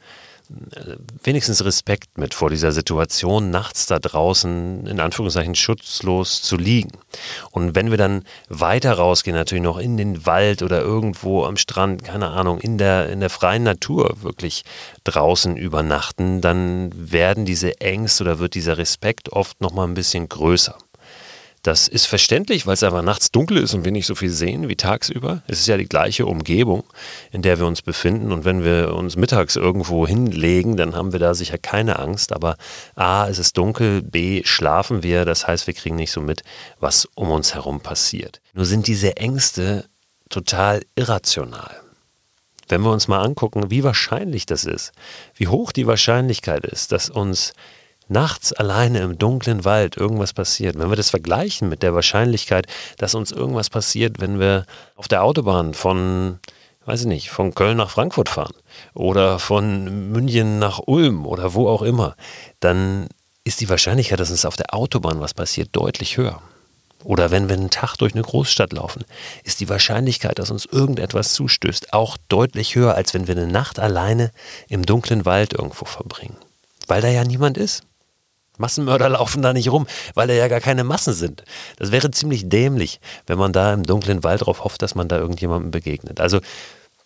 wenigstens 1.22 1.64
Respekt 1.64 2.16
mit 2.16 2.34
vor 2.34 2.50
dieser 2.50 2.72
Situation, 2.72 3.50
nachts 3.50 3.86
da 3.86 3.98
draußen 3.98 4.86
in 4.86 5.00
Anführungszeichen 5.00 5.54
schutzlos 5.54 6.42
zu 6.42 6.56
liegen. 6.56 6.92
Und 7.50 7.74
wenn 7.74 7.90
wir 7.90 7.98
dann 7.98 8.24
weiter 8.48 8.94
rausgehen, 8.94 9.36
natürlich 9.36 9.64
noch 9.64 9.78
in 9.78 9.96
den 9.96 10.24
Wald 10.26 10.62
oder 10.62 10.80
irgendwo 10.80 11.44
am 11.44 11.56
Strand, 11.56 12.04
keine 12.04 12.28
Ahnung, 12.28 12.60
in 12.60 12.78
der, 12.78 13.10
in 13.10 13.20
der 13.20 13.30
freien 13.30 13.62
Natur 13.62 14.16
wirklich 14.22 14.64
draußen 15.04 15.56
übernachten, 15.56 16.40
dann 16.40 16.92
werden 16.94 17.44
diese 17.44 17.80
Ängste 17.80 18.24
oder 18.24 18.38
wird 18.38 18.54
dieser 18.54 18.78
Respekt 18.78 19.30
oft 19.32 19.60
nochmal 19.60 19.86
ein 19.86 19.94
bisschen 19.94 20.28
größer. 20.28 20.78
Das 21.62 21.88
ist 21.88 22.06
verständlich, 22.06 22.66
weil 22.66 22.75
es 22.75 22.82
einfach 22.82 23.02
nachts 23.02 23.31
dunkel 23.31 23.58
ist 23.58 23.75
und 23.75 23.84
wir 23.84 23.93
nicht 23.93 24.06
so 24.06 24.14
viel 24.14 24.31
sehen 24.31 24.69
wie 24.69 24.76
tagsüber. 24.76 25.43
Es 25.49 25.58
ist 25.58 25.66
ja 25.66 25.76
die 25.76 25.88
gleiche 25.88 26.25
Umgebung, 26.26 26.84
in 27.32 27.43
der 27.43 27.58
wir 27.58 27.66
uns 27.66 27.82
befinden. 27.82 28.31
Und 28.32 28.44
wenn 28.44 28.64
wir 28.64 28.94
uns 28.94 29.16
mittags 29.16 29.56
irgendwo 29.56 30.06
hinlegen, 30.06 30.76
dann 30.76 30.94
haben 30.94 31.12
wir 31.12 31.19
da 31.19 31.34
sicher 31.34 31.58
keine 31.58 31.99
Angst. 31.99 32.32
Aber 32.32 32.56
A, 32.94 33.26
es 33.28 33.38
ist 33.38 33.58
dunkel, 33.58 34.02
B, 34.02 34.43
schlafen 34.44 35.02
wir. 35.02 35.25
Das 35.25 35.46
heißt, 35.46 35.66
wir 35.66 35.75
kriegen 35.75 35.96
nicht 35.96 36.12
so 36.12 36.20
mit, 36.20 36.43
was 36.78 37.08
um 37.14 37.31
uns 37.31 37.55
herum 37.55 37.81
passiert. 37.81 38.40
Nur 38.54 38.64
sind 38.64 38.87
diese 38.87 39.16
Ängste 39.16 39.87
total 40.28 40.82
irrational. 40.94 41.81
Wenn 42.69 42.82
wir 42.82 42.93
uns 42.93 43.08
mal 43.08 43.25
angucken, 43.25 43.70
wie 43.70 43.82
wahrscheinlich 43.82 44.46
das 44.46 44.64
ist, 44.64 44.93
wie 45.34 45.49
hoch 45.49 45.72
die 45.72 45.87
Wahrscheinlichkeit 45.87 46.66
ist, 46.66 46.93
dass 46.93 47.08
uns 47.08 47.54
nachts 48.10 48.52
alleine 48.52 49.00
im 49.00 49.19
dunklen 49.19 49.64
Wald 49.64 49.96
irgendwas 49.96 50.32
passiert, 50.32 50.78
wenn 50.78 50.90
wir 50.90 50.96
das 50.96 51.10
vergleichen 51.10 51.69
mit 51.69 51.82
der 51.82 51.94
Wahrscheinlichkeit, 51.94 52.66
dass 52.96 53.14
uns 53.14 53.31
irgendwas 53.31 53.70
passiert, 53.70 54.20
wenn 54.20 54.40
wir 54.40 54.66
auf 54.96 55.08
der 55.08 55.22
Autobahn 55.22 55.75
von, 55.75 56.38
weiß 56.84 57.02
ich 57.02 57.06
nicht, 57.06 57.31
von 57.31 57.55
Köln 57.55 57.76
nach 57.76 57.90
Frankfurt 57.90 58.28
fahren 58.28 58.55
oder 58.94 59.38
von 59.38 60.10
München 60.10 60.58
nach 60.58 60.81
Ulm 60.87 61.26
oder 61.26 61.55
wo 61.55 61.69
auch 61.69 61.82
immer, 61.82 62.16
dann 62.60 63.08
ist 63.44 63.60
die 63.60 63.69
Wahrscheinlichkeit, 63.69 64.20
dass 64.20 64.31
uns 64.31 64.44
auf 64.44 64.56
der 64.56 64.75
Autobahn 64.75 65.20
was 65.20 65.34
passiert, 65.34 65.70
deutlich 65.72 66.16
höher. 66.16 66.40
Oder 67.04 67.31
wenn 67.31 67.49
wir 67.49 67.56
einen 67.56 67.70
Tag 67.70 67.96
durch 67.96 68.14
eine 68.14 68.22
Großstadt 68.22 68.72
laufen, 68.72 69.04
ist 69.44 69.61
die 69.61 69.69
Wahrscheinlichkeit, 69.69 70.38
dass 70.38 70.50
uns 70.50 70.66
irgendetwas 70.66 71.32
zustößt, 71.32 71.93
auch 71.93 72.16
deutlich 72.28 72.75
höher, 72.75 72.94
als 72.94 73.14
wenn 73.14 73.28
wir 73.28 73.37
eine 73.37 73.46
Nacht 73.46 73.78
alleine 73.78 74.32
im 74.69 74.84
dunklen 74.84 75.25
Wald 75.25 75.52
irgendwo 75.52 75.84
verbringen. 75.84 76.37
Weil 76.87 77.00
da 77.00 77.08
ja 77.08 77.25
niemand 77.25 77.56
ist. 77.56 77.84
Massenmörder 78.58 79.08
laufen 79.08 79.43
da 79.43 79.52
nicht 79.52 79.70
rum, 79.70 79.87
weil 80.14 80.28
da 80.28 80.34
ja 80.34 80.49
gar 80.49 80.60
keine 80.60 80.84
Massen 80.84 81.14
sind. 81.14 81.44
Das 81.76 81.93
wäre 81.93 82.10
ziemlich 82.10 82.49
dämlich, 82.49 83.00
wenn 83.26 83.38
man 83.38 83.52
da 83.52 83.72
im 83.72 83.84
dunklen 83.84 84.25
Wald 84.25 84.43
darauf 84.43 84.64
hofft, 84.64 84.82
dass 84.82 84.94
man 84.94 85.08
da 85.08 85.19
irgendjemandem 85.19 85.70
begegnet. 85.70 86.20
Also 86.20 86.40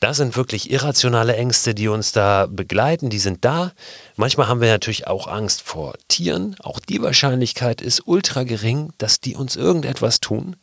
das 0.02 0.16
sind 0.16 0.37
wirklich 0.37 0.72
irrationale 0.72 1.37
Ängste, 1.37 1.76
die 1.76 1.87
uns 1.87 2.10
da 2.10 2.49
begleiten, 2.50 3.08
die 3.08 3.20
sind 3.20 3.44
da. 3.44 3.70
Manchmal 4.17 4.48
haben 4.48 4.60
wir 4.60 4.69
natürlich 4.69 5.06
auch 5.06 5.29
Angst 5.29 5.62
vor 5.62 5.94
Tieren. 6.08 6.56
Auch 6.60 6.81
die 6.81 7.00
Wahrscheinlichkeit 7.00 7.81
ist 7.81 8.03
ultra 8.05 8.43
gering, 8.43 8.93
dass 8.98 9.20
die 9.20 9.36
uns 9.36 9.55
irgendetwas 9.55 10.19
tun. 10.19 10.56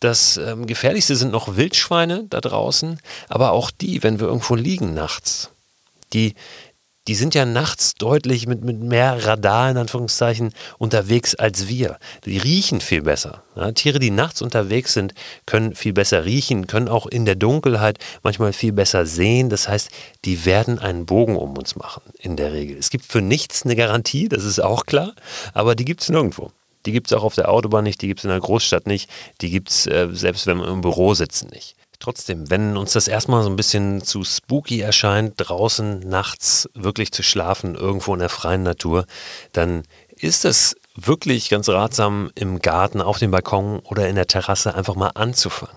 Das 0.00 0.38
ähm, 0.38 0.66
gefährlichste 0.66 1.14
sind 1.14 1.30
noch 1.30 1.56
Wildschweine 1.56 2.24
da 2.30 2.40
draußen, 2.40 2.98
aber 3.28 3.52
auch 3.52 3.70
die, 3.70 4.02
wenn 4.02 4.18
wir 4.18 4.28
irgendwo 4.28 4.54
liegen 4.54 4.94
nachts. 4.94 5.50
Die 6.14 6.34
die 7.08 7.14
sind 7.14 7.34
ja 7.34 7.44
nachts 7.44 7.94
deutlich 7.94 8.46
mit, 8.46 8.64
mit 8.64 8.80
mehr 8.80 9.24
Radar 9.24 9.70
in 9.70 9.76
Anführungszeichen 9.76 10.52
unterwegs 10.78 11.34
als 11.34 11.68
wir. 11.68 11.98
Die 12.24 12.38
riechen 12.38 12.80
viel 12.80 13.02
besser. 13.02 13.42
Ja, 13.54 13.70
Tiere, 13.72 13.98
die 13.98 14.10
nachts 14.10 14.42
unterwegs 14.42 14.92
sind, 14.92 15.14
können 15.46 15.74
viel 15.74 15.92
besser 15.92 16.24
riechen, 16.24 16.66
können 16.66 16.88
auch 16.88 17.06
in 17.06 17.24
der 17.24 17.36
Dunkelheit 17.36 17.98
manchmal 18.22 18.52
viel 18.52 18.72
besser 18.72 19.06
sehen. 19.06 19.48
Das 19.48 19.68
heißt, 19.68 19.90
die 20.24 20.44
werden 20.44 20.78
einen 20.78 21.06
Bogen 21.06 21.36
um 21.36 21.56
uns 21.56 21.76
machen, 21.76 22.02
in 22.18 22.36
der 22.36 22.52
Regel. 22.52 22.76
Es 22.76 22.90
gibt 22.90 23.06
für 23.06 23.22
nichts 23.22 23.62
eine 23.64 23.76
Garantie, 23.76 24.28
das 24.28 24.44
ist 24.44 24.60
auch 24.60 24.86
klar, 24.86 25.14
aber 25.54 25.74
die 25.74 25.84
gibt 25.84 26.02
es 26.02 26.08
nirgendwo. 26.08 26.50
Die 26.86 26.92
gibt 26.92 27.08
es 27.08 27.12
auch 27.12 27.24
auf 27.24 27.34
der 27.34 27.50
Autobahn 27.50 27.84
nicht, 27.84 28.00
die 28.00 28.06
gibt 28.06 28.20
es 28.20 28.24
in 28.24 28.30
der 28.30 28.40
Großstadt 28.40 28.86
nicht, 28.86 29.10
die 29.40 29.50
gibt 29.50 29.70
es, 29.70 29.86
äh, 29.86 30.08
selbst 30.12 30.46
wenn 30.46 30.58
wir 30.58 30.68
im 30.68 30.82
Büro 30.82 31.14
sitzen, 31.14 31.48
nicht. 31.52 31.74
Trotzdem, 31.98 32.50
wenn 32.50 32.76
uns 32.76 32.92
das 32.92 33.08
erstmal 33.08 33.42
so 33.42 33.50
ein 33.50 33.56
bisschen 33.56 34.02
zu 34.02 34.24
spooky 34.24 34.80
erscheint, 34.80 35.34
draußen 35.36 36.00
nachts 36.00 36.68
wirklich 36.74 37.12
zu 37.12 37.22
schlafen, 37.22 37.74
irgendwo 37.74 38.12
in 38.12 38.20
der 38.20 38.28
freien 38.28 38.62
Natur, 38.62 39.06
dann 39.52 39.82
ist 40.16 40.44
es 40.44 40.76
wirklich 40.94 41.48
ganz 41.48 41.68
ratsam, 41.68 42.30
im 42.34 42.60
Garten, 42.60 43.00
auf 43.00 43.18
dem 43.18 43.30
Balkon 43.30 43.80
oder 43.80 44.08
in 44.08 44.16
der 44.16 44.26
Terrasse 44.26 44.74
einfach 44.74 44.94
mal 44.94 45.10
anzufangen, 45.14 45.76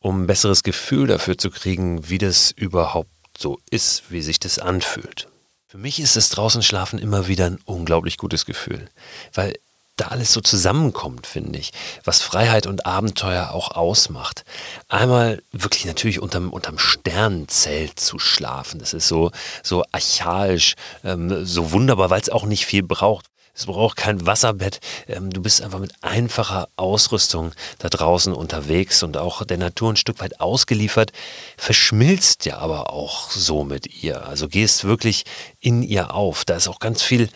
um 0.00 0.22
ein 0.22 0.26
besseres 0.26 0.62
Gefühl 0.62 1.06
dafür 1.06 1.36
zu 1.36 1.50
kriegen, 1.50 2.08
wie 2.08 2.18
das 2.18 2.50
überhaupt 2.50 3.10
so 3.36 3.58
ist, 3.70 4.10
wie 4.10 4.22
sich 4.22 4.40
das 4.40 4.58
anfühlt. 4.58 5.28
Für 5.68 5.78
mich 5.78 6.00
ist 6.00 6.16
das 6.16 6.30
draußen 6.30 6.62
schlafen 6.62 6.98
immer 6.98 7.26
wieder 7.26 7.46
ein 7.46 7.58
unglaublich 7.64 8.18
gutes 8.18 8.46
Gefühl, 8.46 8.88
weil 9.34 9.56
da 9.96 10.08
alles 10.08 10.32
so 10.32 10.40
zusammenkommt, 10.40 11.26
finde 11.26 11.58
ich, 11.58 11.72
was 12.04 12.22
Freiheit 12.22 12.66
und 12.66 12.86
Abenteuer 12.86 13.50
auch 13.52 13.70
ausmacht. 13.72 14.44
Einmal 14.88 15.42
wirklich 15.52 15.86
natürlich 15.86 16.20
unterm, 16.20 16.50
unterm 16.50 16.78
Sternenzelt 16.78 17.98
zu 17.98 18.18
schlafen. 18.18 18.78
Das 18.78 18.92
ist 18.92 19.08
so, 19.08 19.30
so 19.62 19.84
archaisch, 19.92 20.74
ähm, 21.02 21.44
so 21.44 21.72
wunderbar, 21.72 22.10
weil 22.10 22.20
es 22.20 22.28
auch 22.28 22.44
nicht 22.44 22.66
viel 22.66 22.82
braucht. 22.82 23.26
Es 23.56 23.64
braucht 23.64 23.96
kein 23.96 24.26
Wasserbett. 24.26 24.80
Ähm, 25.08 25.30
du 25.32 25.40
bist 25.40 25.62
einfach 25.62 25.78
mit 25.78 25.92
einfacher 26.02 26.68
Ausrüstung 26.76 27.52
da 27.78 27.88
draußen 27.88 28.34
unterwegs 28.34 29.02
und 29.02 29.16
auch 29.16 29.44
der 29.44 29.56
Natur 29.56 29.94
ein 29.94 29.96
Stück 29.96 30.20
weit 30.20 30.40
ausgeliefert. 30.40 31.12
Verschmilzt 31.56 32.44
ja 32.44 32.58
aber 32.58 32.92
auch 32.92 33.30
so 33.30 33.64
mit 33.64 34.02
ihr. 34.02 34.26
Also 34.26 34.48
gehst 34.48 34.84
wirklich 34.84 35.24
in 35.58 35.82
ihr 35.82 36.12
auf. 36.12 36.44
Da 36.44 36.56
ist 36.56 36.68
auch 36.68 36.80
ganz 36.80 37.02
viel 37.02 37.30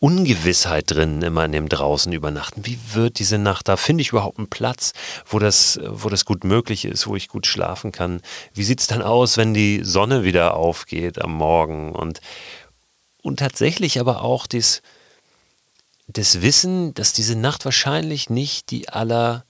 Ungewissheit 0.00 0.92
drin, 0.92 1.22
immer 1.22 1.44
in 1.44 1.52
dem 1.52 1.68
draußen 1.68 2.12
übernachten. 2.12 2.64
Wie 2.64 2.78
wird 2.92 3.18
diese 3.18 3.38
Nacht 3.38 3.66
da? 3.68 3.76
Finde 3.76 4.02
ich 4.02 4.10
überhaupt 4.10 4.38
einen 4.38 4.48
Platz, 4.48 4.92
wo 5.26 5.38
das, 5.40 5.80
wo 5.84 6.08
das 6.08 6.24
gut 6.24 6.44
möglich 6.44 6.84
ist, 6.84 7.08
wo 7.08 7.16
ich 7.16 7.28
gut 7.28 7.46
schlafen 7.46 7.90
kann? 7.90 8.20
Wie 8.54 8.62
sieht 8.62 8.80
es 8.80 8.86
dann 8.86 9.02
aus, 9.02 9.36
wenn 9.36 9.54
die 9.54 9.80
Sonne 9.82 10.22
wieder 10.22 10.54
aufgeht 10.54 11.20
am 11.20 11.32
Morgen? 11.32 11.92
Und, 11.92 12.20
und 13.22 13.40
tatsächlich 13.40 13.98
aber 13.98 14.22
auch 14.22 14.46
das, 14.46 14.82
das 16.06 16.42
Wissen, 16.42 16.94
dass 16.94 17.12
diese 17.12 17.36
Nacht 17.36 17.64
wahrscheinlich 17.64 18.30
nicht 18.30 18.70
die 18.70 18.88
aller 18.88 19.44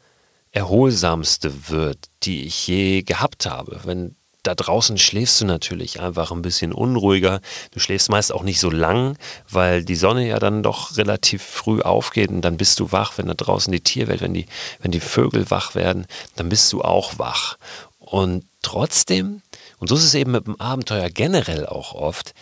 erholsamste 0.50 1.68
wird, 1.68 2.08
die 2.22 2.44
ich 2.46 2.66
je 2.66 3.02
gehabt 3.02 3.44
habe. 3.44 3.80
Wenn 3.84 4.16
da 4.42 4.54
draußen 4.54 4.98
schläfst 4.98 5.40
du 5.40 5.44
natürlich 5.44 6.00
einfach 6.00 6.30
ein 6.30 6.42
bisschen 6.42 6.72
unruhiger. 6.72 7.40
Du 7.72 7.80
schläfst 7.80 8.08
meist 8.08 8.32
auch 8.32 8.42
nicht 8.42 8.60
so 8.60 8.70
lang, 8.70 9.16
weil 9.50 9.84
die 9.84 9.96
Sonne 9.96 10.26
ja 10.26 10.38
dann 10.38 10.62
doch 10.62 10.96
relativ 10.96 11.42
früh 11.42 11.82
aufgeht 11.82 12.30
und 12.30 12.42
dann 12.42 12.56
bist 12.56 12.80
du 12.80 12.92
wach, 12.92 13.18
wenn 13.18 13.26
da 13.26 13.34
draußen 13.34 13.72
die 13.72 13.80
Tierwelt, 13.80 14.20
wenn 14.20 14.34
die, 14.34 14.46
wenn 14.80 14.92
die 14.92 15.00
Vögel 15.00 15.50
wach 15.50 15.74
werden, 15.74 16.06
dann 16.36 16.48
bist 16.48 16.72
du 16.72 16.82
auch 16.82 17.18
wach. 17.18 17.58
Und 17.98 18.44
trotzdem, 18.62 19.42
und 19.78 19.88
so 19.88 19.96
ist 19.96 20.04
es 20.04 20.14
eben 20.14 20.32
mit 20.32 20.46
dem 20.46 20.60
Abenteuer 20.60 21.10
generell 21.10 21.66
auch 21.66 21.94
oft, 21.94 22.32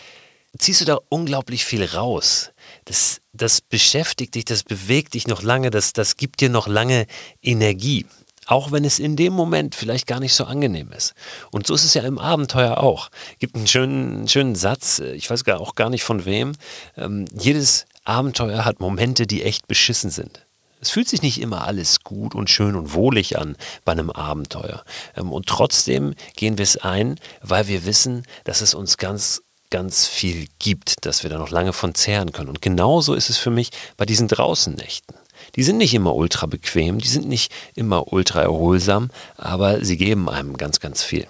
ziehst 0.57 0.81
du 0.81 0.85
da 0.85 0.99
unglaublich 1.09 1.65
viel 1.65 1.83
raus. 1.83 2.51
Das, 2.85 3.21
das 3.33 3.61
beschäftigt 3.61 4.35
dich, 4.35 4.45
das 4.45 4.63
bewegt 4.63 5.13
dich 5.13 5.27
noch 5.27 5.41
lange, 5.41 5.69
das, 5.69 5.93
das 5.93 6.17
gibt 6.17 6.41
dir 6.41 6.49
noch 6.49 6.67
lange 6.67 7.05
Energie. 7.41 8.05
Auch 8.47 8.71
wenn 8.71 8.85
es 8.85 8.97
in 8.97 9.15
dem 9.15 9.33
Moment 9.33 9.75
vielleicht 9.75 10.07
gar 10.07 10.19
nicht 10.19 10.33
so 10.33 10.45
angenehm 10.45 10.91
ist. 10.91 11.13
Und 11.51 11.67
so 11.67 11.75
ist 11.75 11.83
es 11.83 11.93
ja 11.93 12.03
im 12.03 12.17
Abenteuer 12.17 12.77
auch. 12.77 13.09
Gibt 13.39 13.55
einen 13.55 13.67
schönen, 13.67 14.27
schönen 14.27 14.55
Satz, 14.55 14.99
äh, 14.99 15.13
ich 15.13 15.29
weiß 15.29 15.43
gar, 15.43 15.59
auch 15.59 15.75
gar 15.75 15.89
nicht 15.89 16.03
von 16.03 16.25
wem. 16.25 16.53
Ähm, 16.95 17.25
jedes 17.37 17.85
Abenteuer 18.05 18.63
hat 18.63 18.79
Momente, 18.79 19.27
die 19.27 19.43
echt 19.43 19.67
beschissen 19.67 20.09
sind. 20.09 20.47
Es 20.79 20.91
fühlt 20.91 21.09
sich 21.09 21.21
nicht 21.21 21.41
immer 21.41 21.65
alles 21.65 22.01
gut 22.01 22.35
und 22.35 22.49
schön 22.49 22.75
und 22.75 22.93
wohlig 22.93 23.37
an 23.37 23.57
bei 23.83 23.91
einem 23.91 24.11
Abenteuer. 24.11 24.83
Ähm, 25.15 25.31
und 25.31 25.47
trotzdem 25.47 26.13
gehen 26.35 26.57
wir 26.57 26.63
es 26.63 26.77
ein, 26.77 27.19
weil 27.41 27.67
wir 27.67 27.85
wissen, 27.85 28.23
dass 28.45 28.61
es 28.61 28.73
uns 28.73 28.97
ganz, 28.97 29.41
ganz 29.69 30.07
viel 30.07 30.47
gibt, 30.59 31.05
dass 31.05 31.23
wir 31.23 31.29
da 31.29 31.37
noch 31.37 31.49
lange 31.49 31.73
von 31.73 31.95
zehren 31.95 32.31
können. 32.31 32.49
Und 32.49 32.61
genauso 32.61 33.13
ist 33.13 33.29
es 33.29 33.37
für 33.37 33.51
mich 33.51 33.71
bei 33.97 34.05
diesen 34.05 34.29
Draußennächten. 34.29 35.15
Die 35.55 35.63
sind 35.63 35.77
nicht 35.77 35.93
immer 35.93 36.15
ultra 36.15 36.45
bequem, 36.45 36.99
die 36.99 37.07
sind 37.07 37.27
nicht 37.27 37.51
immer 37.75 38.11
ultra 38.11 38.41
erholsam, 38.41 39.09
aber 39.37 39.83
sie 39.83 39.97
geben 39.97 40.29
einem 40.29 40.57
ganz, 40.57 40.79
ganz 40.79 41.03
viel. 41.03 41.27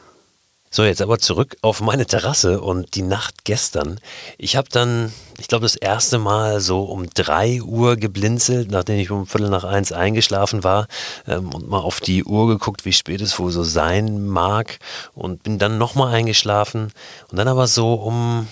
So, 0.69 0.83
jetzt 0.83 1.01
aber 1.01 1.17
zurück 1.17 1.55
auf 1.61 1.79
meine 1.79 2.05
Terrasse 2.05 2.59
und 2.59 2.93
die 2.95 3.01
Nacht 3.01 3.45
gestern. 3.45 3.99
Ich 4.37 4.57
habe 4.57 4.67
dann, 4.69 5.13
ich 5.39 5.47
glaube, 5.47 5.63
das 5.63 5.77
erste 5.77 6.19
Mal 6.19 6.59
so 6.59 6.83
um 6.83 7.09
drei 7.09 7.61
Uhr 7.61 7.95
geblinzelt, 7.95 8.69
nachdem 8.69 8.99
ich 8.99 9.09
um 9.09 9.25
Viertel 9.25 9.49
nach 9.49 9.63
eins 9.63 9.93
eingeschlafen 9.93 10.65
war 10.65 10.87
ähm, 11.25 11.53
und 11.53 11.69
mal 11.69 11.79
auf 11.79 12.01
die 12.01 12.25
Uhr 12.25 12.47
geguckt, 12.47 12.83
wie 12.83 12.91
spät 12.91 13.21
es 13.21 13.39
wohl 13.39 13.51
so 13.51 13.63
sein 13.63 14.27
mag 14.27 14.79
und 15.15 15.41
bin 15.41 15.57
dann 15.57 15.77
nochmal 15.77 16.13
eingeschlafen 16.13 16.91
und 17.31 17.37
dann 17.37 17.47
aber 17.47 17.67
so 17.67 17.93
um 17.93 18.47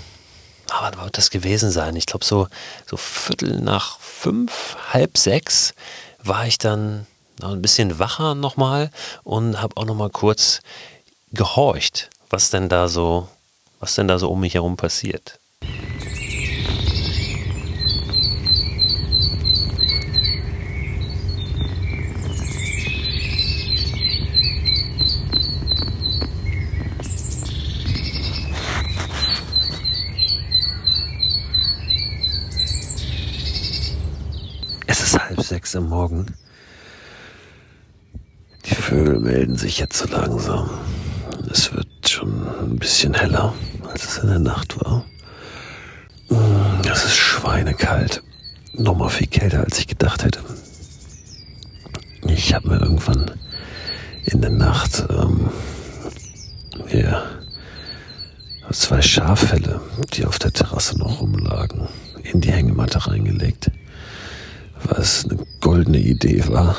ah, 0.71 0.91
was 0.95 1.03
wird 1.03 1.17
das 1.17 1.29
gewesen 1.29 1.71
sein? 1.71 1.95
Ich 1.95 2.05
glaube, 2.05 2.25
so, 2.25 2.47
so 2.85 2.97
Viertel 2.97 3.59
nach 3.59 3.99
fünf, 3.99 4.77
halb 4.91 5.17
sechs 5.17 5.73
war 6.23 6.45
ich 6.47 6.57
dann 6.57 7.05
noch 7.39 7.51
ein 7.51 7.61
bisschen 7.61 7.99
wacher 7.99 8.35
nochmal 8.35 8.91
und 9.23 9.61
habe 9.61 9.77
auch 9.77 9.85
nochmal 9.85 10.09
kurz 10.09 10.61
gehorcht, 11.31 12.09
was 12.29 12.49
denn 12.49 12.69
da 12.69 12.87
so, 12.87 13.27
was 13.79 13.95
denn 13.95 14.07
da 14.07 14.17
so 14.17 14.29
um 14.29 14.39
mich 14.39 14.53
herum 14.53 14.77
passiert. 14.77 15.39
Sechs 35.65 35.75
am 35.75 35.89
Morgen. 35.89 36.27
Die 38.65 38.75
Vögel 38.75 39.19
melden 39.19 39.55
sich 39.55 39.79
jetzt 39.79 39.97
so 39.97 40.07
langsam. 40.07 40.69
Es 41.51 41.73
wird 41.73 41.87
schon 42.07 42.47
ein 42.59 42.75
bisschen 42.75 43.15
heller, 43.15 43.51
als 43.89 44.03
es 44.03 44.17
in 44.19 44.29
der 44.29 44.37
Nacht 44.37 44.79
war. 44.79 45.05
Es 46.91 47.05
ist 47.05 47.15
schweinekalt. 47.15 48.21
Nochmal 48.73 49.09
viel 49.09 49.25
kälter, 49.25 49.61
als 49.61 49.79
ich 49.79 49.87
gedacht 49.87 50.23
hätte. 50.23 50.41
Ich 52.27 52.53
habe 52.53 52.69
mir 52.69 52.79
irgendwann 52.79 53.31
in 54.25 54.41
der 54.41 54.51
Nacht 54.51 55.03
ähm, 55.09 55.49
ja, 56.89 57.23
zwei 58.71 59.01
Schaffelle, 59.01 59.81
die 60.13 60.25
auf 60.25 60.37
der 60.37 60.53
Terrasse 60.53 60.99
noch 60.99 61.21
rumlagen, 61.21 61.87
in 62.21 62.39
die 62.39 62.51
Hängematte 62.51 63.07
reingelegt 63.07 63.71
was 64.89 65.25
eine 65.25 65.39
goldene 65.61 65.99
Idee 65.99 66.43
war. 66.47 66.75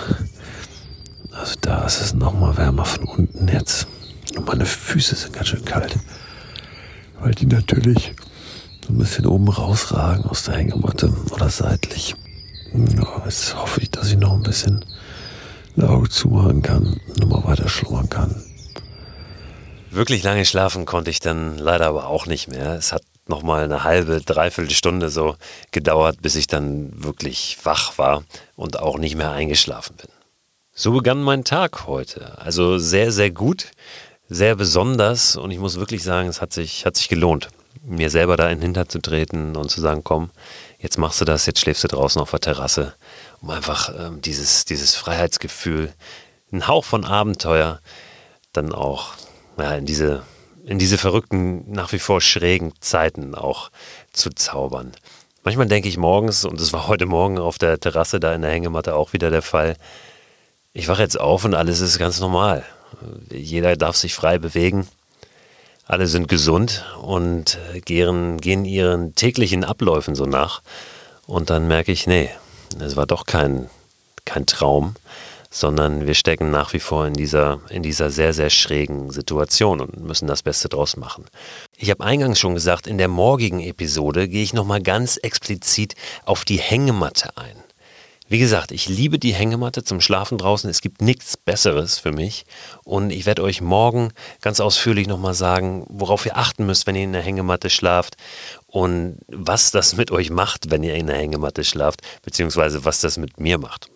Also 1.32 1.54
da 1.60 1.84
ist 1.84 2.00
es 2.00 2.14
nochmal 2.14 2.56
wärmer 2.56 2.84
von 2.84 3.04
unten 3.04 3.48
jetzt. 3.48 3.86
Und 4.36 4.46
meine 4.46 4.66
Füße 4.66 5.14
sind 5.14 5.32
ganz 5.32 5.48
schön 5.48 5.64
kalt. 5.64 5.96
Weil 7.20 7.34
die 7.34 7.46
natürlich 7.46 8.14
so 8.86 8.92
ein 8.92 8.98
bisschen 8.98 9.26
oben 9.26 9.48
rausragen 9.48 10.24
aus 10.24 10.44
der 10.44 10.56
Hängematte 10.56 11.12
oder 11.30 11.48
seitlich. 11.50 12.14
Ja, 12.72 13.22
jetzt 13.24 13.56
hoffe 13.56 13.80
ich, 13.80 13.90
dass 13.90 14.10
ich 14.10 14.18
noch 14.18 14.32
ein 14.32 14.42
bisschen 14.42 14.84
ein 15.76 15.84
Auge 15.84 16.08
zumachen 16.08 16.62
kann 16.62 17.00
nochmal 17.18 17.44
weiter 17.44 17.68
schlummern 17.68 18.08
kann. 18.08 18.42
Wirklich 19.90 20.22
lange 20.22 20.44
schlafen 20.44 20.84
konnte 20.84 21.10
ich 21.10 21.20
dann 21.20 21.58
leider 21.58 21.86
aber 21.86 22.06
auch 22.08 22.26
nicht 22.26 22.48
mehr. 22.48 22.74
Es 22.74 22.92
hat 22.92 23.02
nochmal 23.28 23.64
eine 23.64 23.84
halbe, 23.84 24.20
dreiviertel 24.20 24.72
Stunde 24.72 25.10
so 25.10 25.36
gedauert, 25.70 26.22
bis 26.22 26.36
ich 26.36 26.46
dann 26.46 26.90
wirklich 27.02 27.58
wach 27.64 27.98
war 27.98 28.24
und 28.54 28.78
auch 28.78 28.98
nicht 28.98 29.16
mehr 29.16 29.32
eingeschlafen 29.32 29.96
bin. 29.96 30.08
So 30.74 30.92
begann 30.92 31.22
mein 31.22 31.44
Tag 31.44 31.86
heute. 31.86 32.38
Also 32.38 32.78
sehr, 32.78 33.10
sehr 33.10 33.30
gut, 33.30 33.70
sehr 34.28 34.54
besonders 34.56 35.36
und 35.36 35.50
ich 35.50 35.58
muss 35.58 35.78
wirklich 35.78 36.02
sagen, 36.02 36.28
es 36.28 36.40
hat 36.40 36.52
sich, 36.52 36.84
hat 36.84 36.96
sich 36.96 37.08
gelohnt, 37.08 37.48
mir 37.82 38.10
selber 38.10 38.36
da 38.36 38.48
in 38.48 38.58
den 38.58 38.62
Hintern 38.62 38.88
zu 38.88 39.00
treten 39.00 39.56
und 39.56 39.70
zu 39.70 39.80
sagen, 39.80 40.02
komm, 40.04 40.30
jetzt 40.78 40.98
machst 40.98 41.20
du 41.20 41.24
das, 41.24 41.46
jetzt 41.46 41.60
schläfst 41.60 41.84
du 41.84 41.88
draußen 41.88 42.20
auf 42.20 42.30
der 42.30 42.40
Terrasse, 42.40 42.94
um 43.40 43.50
einfach 43.50 43.92
ähm, 43.98 44.20
dieses, 44.20 44.64
dieses 44.64 44.94
Freiheitsgefühl, 44.94 45.92
einen 46.52 46.68
Hauch 46.68 46.84
von 46.84 47.04
Abenteuer 47.04 47.80
dann 48.52 48.72
auch 48.72 49.14
ja, 49.58 49.74
in 49.74 49.86
diese 49.86 50.22
in 50.66 50.78
diese 50.80 50.98
verrückten, 50.98 51.70
nach 51.70 51.92
wie 51.92 52.00
vor 52.00 52.20
schrägen 52.20 52.72
Zeiten 52.80 53.34
auch 53.34 53.70
zu 54.12 54.30
zaubern. 54.30 54.92
Manchmal 55.44 55.68
denke 55.68 55.88
ich 55.88 55.96
morgens, 55.96 56.44
und 56.44 56.60
das 56.60 56.72
war 56.72 56.88
heute 56.88 57.06
Morgen 57.06 57.38
auf 57.38 57.56
der 57.56 57.78
Terrasse 57.78 58.18
da 58.18 58.34
in 58.34 58.42
der 58.42 58.50
Hängematte 58.50 58.96
auch 58.96 59.12
wieder 59.12 59.30
der 59.30 59.42
Fall, 59.42 59.76
ich 60.72 60.88
wache 60.88 61.02
jetzt 61.02 61.18
auf 61.18 61.44
und 61.44 61.54
alles 61.54 61.80
ist 61.80 61.98
ganz 61.98 62.20
normal. 62.20 62.64
Jeder 63.30 63.76
darf 63.76 63.96
sich 63.96 64.14
frei 64.14 64.38
bewegen. 64.38 64.88
Alle 65.86 66.08
sind 66.08 66.26
gesund 66.26 66.84
und 67.00 67.58
gehen, 67.84 68.38
gehen 68.38 68.64
ihren 68.64 69.14
täglichen 69.14 69.62
Abläufen 69.62 70.16
so 70.16 70.26
nach. 70.26 70.62
Und 71.26 71.48
dann 71.48 71.68
merke 71.68 71.92
ich, 71.92 72.08
nee, 72.08 72.28
es 72.80 72.96
war 72.96 73.06
doch 73.06 73.24
kein, 73.24 73.70
kein 74.24 74.46
Traum, 74.46 74.96
sondern 75.56 76.06
wir 76.06 76.12
stecken 76.12 76.50
nach 76.50 76.74
wie 76.74 76.80
vor 76.80 77.06
in 77.06 77.14
dieser, 77.14 77.60
in 77.70 77.82
dieser 77.82 78.10
sehr, 78.10 78.34
sehr 78.34 78.50
schrägen 78.50 79.10
Situation 79.10 79.80
und 79.80 79.98
müssen 80.04 80.28
das 80.28 80.42
Beste 80.42 80.68
draus 80.68 80.98
machen. 80.98 81.24
Ich 81.78 81.88
habe 81.88 82.04
eingangs 82.04 82.38
schon 82.38 82.52
gesagt, 82.52 82.86
in 82.86 82.98
der 82.98 83.08
morgigen 83.08 83.60
Episode 83.60 84.28
gehe 84.28 84.42
ich 84.42 84.52
nochmal 84.52 84.82
ganz 84.82 85.16
explizit 85.16 85.94
auf 86.26 86.44
die 86.44 86.58
Hängematte 86.58 87.34
ein. 87.38 87.56
Wie 88.28 88.38
gesagt, 88.38 88.70
ich 88.70 88.88
liebe 88.88 89.18
die 89.18 89.32
Hängematte 89.32 89.82
zum 89.82 90.02
Schlafen 90.02 90.36
draußen. 90.36 90.68
Es 90.68 90.82
gibt 90.82 91.00
nichts 91.00 91.38
Besseres 91.38 92.00
für 92.00 92.12
mich. 92.12 92.44
Und 92.84 93.10
ich 93.10 93.24
werde 93.24 93.42
euch 93.42 93.60
morgen 93.62 94.12
ganz 94.42 94.60
ausführlich 94.60 95.06
nochmal 95.06 95.34
sagen, 95.34 95.86
worauf 95.88 96.26
ihr 96.26 96.36
achten 96.36 96.66
müsst, 96.66 96.86
wenn 96.86 96.96
ihr 96.96 97.04
in 97.04 97.12
der 97.12 97.22
Hängematte 97.22 97.70
schlaft 97.70 98.16
und 98.66 99.20
was 99.28 99.70
das 99.70 99.96
mit 99.96 100.10
euch 100.10 100.28
macht, 100.30 100.70
wenn 100.70 100.82
ihr 100.82 100.96
in 100.96 101.06
der 101.06 101.16
Hängematte 101.16 101.62
schlaft, 101.64 102.02
beziehungsweise 102.24 102.84
was 102.84 103.00
das 103.00 103.16
mit 103.16 103.38
mir 103.38 103.58
macht. 103.58 103.88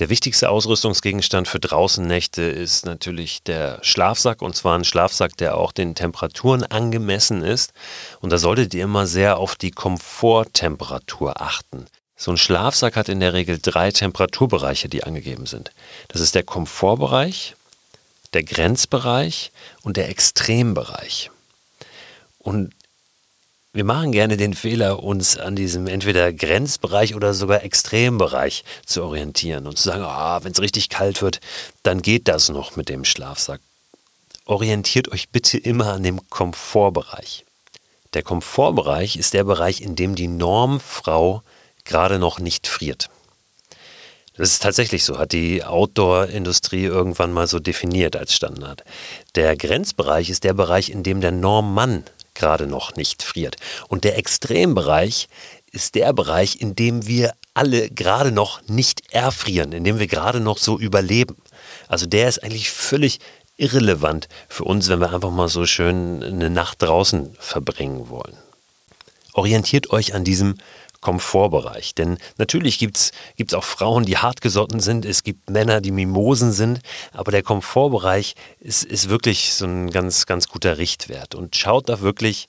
Der 0.00 0.08
wichtigste 0.08 0.50
Ausrüstungsgegenstand 0.50 1.46
für 1.46 1.60
Draußennächte 1.60 2.42
ist 2.42 2.84
natürlich 2.84 3.42
der 3.44 3.78
Schlafsack 3.82 4.42
und 4.42 4.56
zwar 4.56 4.76
ein 4.76 4.84
Schlafsack, 4.84 5.36
der 5.36 5.56
auch 5.56 5.70
den 5.70 5.94
Temperaturen 5.94 6.64
angemessen 6.64 7.42
ist. 7.42 7.72
Und 8.20 8.30
da 8.30 8.38
solltet 8.38 8.74
ihr 8.74 8.84
immer 8.84 9.06
sehr 9.06 9.38
auf 9.38 9.54
die 9.54 9.70
Komforttemperatur 9.70 11.40
achten. 11.40 11.86
So 12.16 12.32
ein 12.32 12.36
Schlafsack 12.36 12.96
hat 12.96 13.08
in 13.08 13.20
der 13.20 13.34
Regel 13.34 13.58
drei 13.60 13.90
Temperaturbereiche, 13.92 14.88
die 14.88 15.04
angegeben 15.04 15.46
sind. 15.46 15.70
Das 16.08 16.20
ist 16.20 16.34
der 16.34 16.42
Komfortbereich, 16.42 17.54
der 18.32 18.42
Grenzbereich 18.42 19.52
und 19.82 19.96
der 19.96 20.08
Extrembereich. 20.08 21.30
Und 22.38 22.72
Wir 23.74 23.82
machen 23.82 24.12
gerne 24.12 24.36
den 24.36 24.54
Fehler, 24.54 25.02
uns 25.02 25.36
an 25.36 25.56
diesem 25.56 25.88
entweder 25.88 26.32
Grenzbereich 26.32 27.16
oder 27.16 27.34
sogar 27.34 27.64
Extrembereich 27.64 28.62
zu 28.86 29.02
orientieren 29.02 29.66
und 29.66 29.76
zu 29.76 29.82
sagen, 29.82 30.04
ah, 30.04 30.38
wenn 30.44 30.52
es 30.52 30.60
richtig 30.60 30.90
kalt 30.90 31.22
wird, 31.22 31.40
dann 31.82 32.00
geht 32.00 32.28
das 32.28 32.50
noch 32.50 32.76
mit 32.76 32.88
dem 32.88 33.04
Schlafsack. 33.04 33.60
Orientiert 34.44 35.10
euch 35.10 35.28
bitte 35.30 35.58
immer 35.58 35.92
an 35.92 36.04
dem 36.04 36.30
Komfortbereich. 36.30 37.44
Der 38.12 38.22
Komfortbereich 38.22 39.16
ist 39.16 39.34
der 39.34 39.42
Bereich, 39.42 39.80
in 39.80 39.96
dem 39.96 40.14
die 40.14 40.28
Normfrau 40.28 41.42
gerade 41.84 42.20
noch 42.20 42.38
nicht 42.38 42.68
friert. 42.68 43.10
Das 44.36 44.50
ist 44.50 44.62
tatsächlich 44.62 45.02
so, 45.02 45.18
hat 45.18 45.32
die 45.32 45.64
Outdoor-Industrie 45.64 46.84
irgendwann 46.84 47.32
mal 47.32 47.48
so 47.48 47.58
definiert 47.58 48.14
als 48.14 48.34
Standard. 48.34 48.84
Der 49.34 49.56
Grenzbereich 49.56 50.30
ist 50.30 50.44
der 50.44 50.54
Bereich, 50.54 50.90
in 50.90 51.02
dem 51.02 51.20
der 51.20 51.32
Normmann 51.32 52.04
gerade 52.34 52.66
noch 52.66 52.96
nicht 52.96 53.22
friert. 53.22 53.56
Und 53.88 54.04
der 54.04 54.18
Extrembereich 54.18 55.28
ist 55.72 55.94
der 55.94 56.12
Bereich, 56.12 56.60
in 56.60 56.76
dem 56.76 57.06
wir 57.06 57.34
alle 57.52 57.88
gerade 57.90 58.32
noch 58.32 58.62
nicht 58.68 59.12
erfrieren, 59.12 59.72
in 59.72 59.84
dem 59.84 59.98
wir 59.98 60.06
gerade 60.06 60.40
noch 60.40 60.58
so 60.58 60.78
überleben. 60.78 61.36
Also 61.88 62.06
der 62.06 62.28
ist 62.28 62.42
eigentlich 62.42 62.70
völlig 62.70 63.20
irrelevant 63.56 64.28
für 64.48 64.64
uns, 64.64 64.88
wenn 64.88 65.00
wir 65.00 65.12
einfach 65.12 65.30
mal 65.30 65.48
so 65.48 65.64
schön 65.66 66.22
eine 66.22 66.50
Nacht 66.50 66.82
draußen 66.82 67.36
verbringen 67.38 68.08
wollen. 68.08 68.36
Orientiert 69.32 69.90
euch 69.90 70.14
an 70.14 70.24
diesem 70.24 70.56
Komfortbereich. 71.04 71.94
Denn 71.94 72.16
natürlich 72.38 72.78
gibt 72.78 72.96
es 72.96 73.54
auch 73.54 73.62
Frauen, 73.62 74.04
die 74.04 74.16
hartgesotten 74.16 74.80
sind, 74.80 75.04
es 75.04 75.22
gibt 75.22 75.50
Männer, 75.50 75.82
die 75.82 75.92
Mimosen 75.92 76.50
sind, 76.52 76.80
aber 77.12 77.30
der 77.30 77.42
Komfortbereich 77.42 78.34
ist, 78.58 78.84
ist 78.84 79.10
wirklich 79.10 79.52
so 79.52 79.66
ein 79.66 79.90
ganz, 79.90 80.24
ganz 80.24 80.48
guter 80.48 80.78
Richtwert. 80.78 81.34
Und 81.34 81.56
schaut 81.56 81.90
da 81.90 82.00
wirklich, 82.00 82.46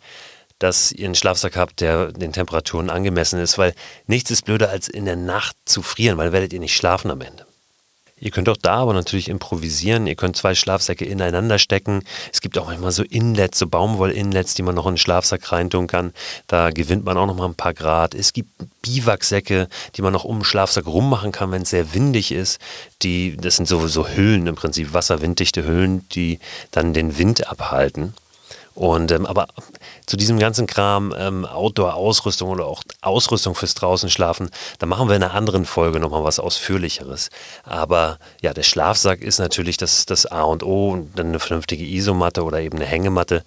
dass 0.57 0.93
ihr 0.93 1.05
einen 1.05 1.15
Schlafsack 1.15 1.57
habt, 1.57 1.81
der 1.81 2.13
den 2.13 2.31
Temperaturen 2.31 2.89
angemessen 2.89 3.41
ist, 3.41 3.57
weil 3.57 3.75
nichts 4.07 4.31
ist 4.31 4.45
blöder 4.45 4.69
als 4.69 4.87
in 4.87 5.03
der 5.03 5.17
Nacht 5.17 5.57
zu 5.65 5.81
frieren, 5.81 6.17
weil 6.17 6.31
werdet 6.31 6.53
ihr 6.53 6.61
nicht 6.61 6.75
schlafen 6.75 7.11
am 7.11 7.19
Ende. 7.19 7.45
Ihr 8.17 8.31
könnt 8.31 8.47
auch 8.47 8.57
da 8.57 8.75
aber 8.75 8.93
natürlich 8.93 9.27
improvisieren. 9.27 10.07
Ihr 10.07 10.15
könnt 10.15 10.37
zwei 10.37 10.55
Schlafsäcke 10.55 11.03
ineinander 11.03 11.59
stecken. 11.59 12.03
Es 12.31 12.39
gibt 12.39 12.57
auch 12.57 12.67
manchmal 12.67 12.93
so 12.93 13.03
Inlets, 13.03 13.59
so 13.59 13.67
Baumwoll-Inlets, 13.67 14.53
die 14.53 14.63
man 14.63 14.73
noch 14.73 14.85
in 14.85 14.93
den 14.93 14.97
Schlafsack 14.97 15.51
reintun 15.51 15.87
kann. 15.87 16.13
Da 16.47 16.69
gewinnt 16.69 17.03
man 17.03 17.17
auch 17.17 17.25
noch 17.25 17.35
mal 17.35 17.45
ein 17.45 17.55
paar 17.55 17.73
Grad. 17.73 18.15
Es 18.15 18.31
gibt 18.31 18.49
Biwaksäcke, 18.81 19.67
die 19.95 20.01
man 20.01 20.13
noch 20.13 20.23
um 20.23 20.39
den 20.39 20.45
Schlafsack 20.45 20.85
rummachen 20.85 21.33
kann, 21.33 21.51
wenn 21.51 21.63
es 21.63 21.71
sehr 21.71 21.93
windig 21.93 22.31
ist. 22.31 22.61
Die, 23.01 23.35
das 23.35 23.57
sind 23.57 23.67
so, 23.67 23.85
so 23.87 24.07
Hüllen 24.07 24.47
im 24.47 24.55
Prinzip, 24.55 24.93
wasserwinddichte 24.93 25.65
Hüllen, 25.65 26.07
die 26.09 26.39
dann 26.71 26.93
den 26.93 27.17
Wind 27.17 27.49
abhalten. 27.49 28.13
Und 28.75 29.11
ähm, 29.11 29.25
aber 29.25 29.47
zu 30.05 30.17
diesem 30.17 30.37
ganzen 30.37 30.67
Kram, 30.67 31.15
ähm, 31.17 31.45
Outdoor-Ausrüstung 31.45 32.49
oder 32.49 32.65
auch 32.65 32.83
Ausrüstung 33.01 33.55
fürs 33.55 33.73
draußen 33.73 34.09
schlafen, 34.09 34.49
da 34.79 34.85
machen 34.85 35.07
wir 35.07 35.15
in 35.15 35.23
einer 35.23 35.33
anderen 35.33 35.65
Folge 35.65 36.01
nochmal 36.01 36.25
was 36.25 36.39
Ausführlicheres. 36.39 37.29
Aber 37.63 38.19
ja, 38.41 38.53
der 38.53 38.63
Schlafsack 38.63 39.21
ist 39.21 39.39
natürlich 39.39 39.77
das, 39.77 40.05
das 40.05 40.25
A 40.25 40.43
und 40.43 40.61
O 40.61 40.91
und 40.91 41.17
dann 41.17 41.27
eine 41.27 41.39
vernünftige 41.39 41.85
Isomatte 41.85 42.43
oder 42.43 42.59
eben 42.59 42.77
eine 42.77 42.85
Hängematte. 42.85 43.43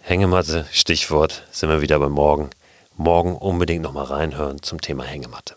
Hängematte, 0.00 0.66
Stichwort, 0.72 1.42
sind 1.50 1.68
wir 1.68 1.80
wieder 1.80 1.98
beim 1.98 2.12
Morgen. 2.12 2.50
Morgen 2.96 3.36
unbedingt 3.36 3.82
nochmal 3.82 4.04
reinhören 4.04 4.62
zum 4.62 4.80
Thema 4.80 5.02
Hängematte. 5.02 5.56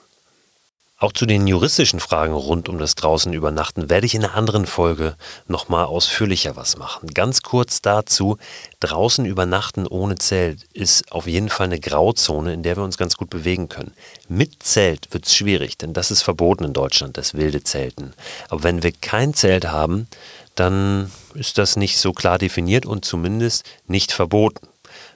Auch 0.97 1.11
zu 1.11 1.25
den 1.25 1.45
juristischen 1.45 1.99
Fragen 1.99 2.33
rund 2.33 2.69
um 2.69 2.77
das 2.77 2.95
draußen 2.95 3.33
übernachten 3.33 3.89
werde 3.89 4.05
ich 4.05 4.15
in 4.15 4.23
einer 4.23 4.33
anderen 4.33 4.65
Folge 4.65 5.17
nochmal 5.45 5.83
ausführlicher 5.83 6.55
was 6.55 6.77
machen. 6.77 7.09
Ganz 7.13 7.41
kurz 7.41 7.81
dazu, 7.81 8.37
draußen 8.79 9.25
übernachten 9.25 9.87
ohne 9.87 10.15
Zelt 10.15 10.63
ist 10.71 11.11
auf 11.11 11.27
jeden 11.27 11.49
Fall 11.49 11.65
eine 11.65 11.81
Grauzone, 11.81 12.53
in 12.53 12.63
der 12.63 12.77
wir 12.77 12.83
uns 12.83 12.97
ganz 12.97 13.17
gut 13.17 13.29
bewegen 13.29 13.67
können. 13.67 13.91
Mit 14.29 14.63
Zelt 14.63 15.13
wird 15.13 15.25
es 15.25 15.35
schwierig, 15.35 15.77
denn 15.77 15.91
das 15.91 16.11
ist 16.11 16.21
verboten 16.21 16.63
in 16.63 16.73
Deutschland, 16.73 17.17
das 17.17 17.33
wilde 17.33 17.61
Zelten. 17.61 18.13
Aber 18.47 18.63
wenn 18.63 18.81
wir 18.81 18.93
kein 18.93 19.33
Zelt 19.33 19.65
haben, 19.65 20.07
dann 20.55 21.11
ist 21.33 21.57
das 21.57 21.75
nicht 21.75 21.97
so 21.97 22.13
klar 22.13 22.37
definiert 22.37 22.85
und 22.85 23.03
zumindest 23.03 23.65
nicht 23.85 24.13
verboten. 24.13 24.69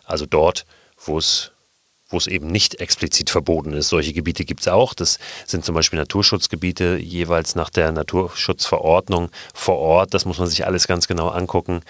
Also 0.04 0.26
dort, 0.26 0.66
wo 1.06 1.18
es 1.18 1.52
wo 2.10 2.18
es 2.18 2.28
eben 2.28 2.48
nicht 2.48 2.82
explizit 2.82 3.30
verboten 3.30 3.74
ist. 3.74 3.90
Solche 3.90 4.14
Gebiete 4.14 4.46
gibt 4.46 4.62
es 4.62 4.68
auch. 4.68 4.94
Das 4.94 5.20
sind 5.46 5.64
zum 5.64 5.76
Beispiel 5.76 6.00
Naturschutzgebiete, 6.00 6.98
jeweils 6.98 7.56
nach 7.56 7.70
der 7.70 7.92
Naturschutzverordnung 7.92 9.30
vor 9.54 9.78
Ort. 9.78 10.14
Das 10.14 10.26
muss 10.26 10.40
man 10.40 10.48
sich 10.48 10.66
alles 10.66 10.88
ganz 10.88 11.08
genau 11.08 11.30
angucken. 11.30 11.82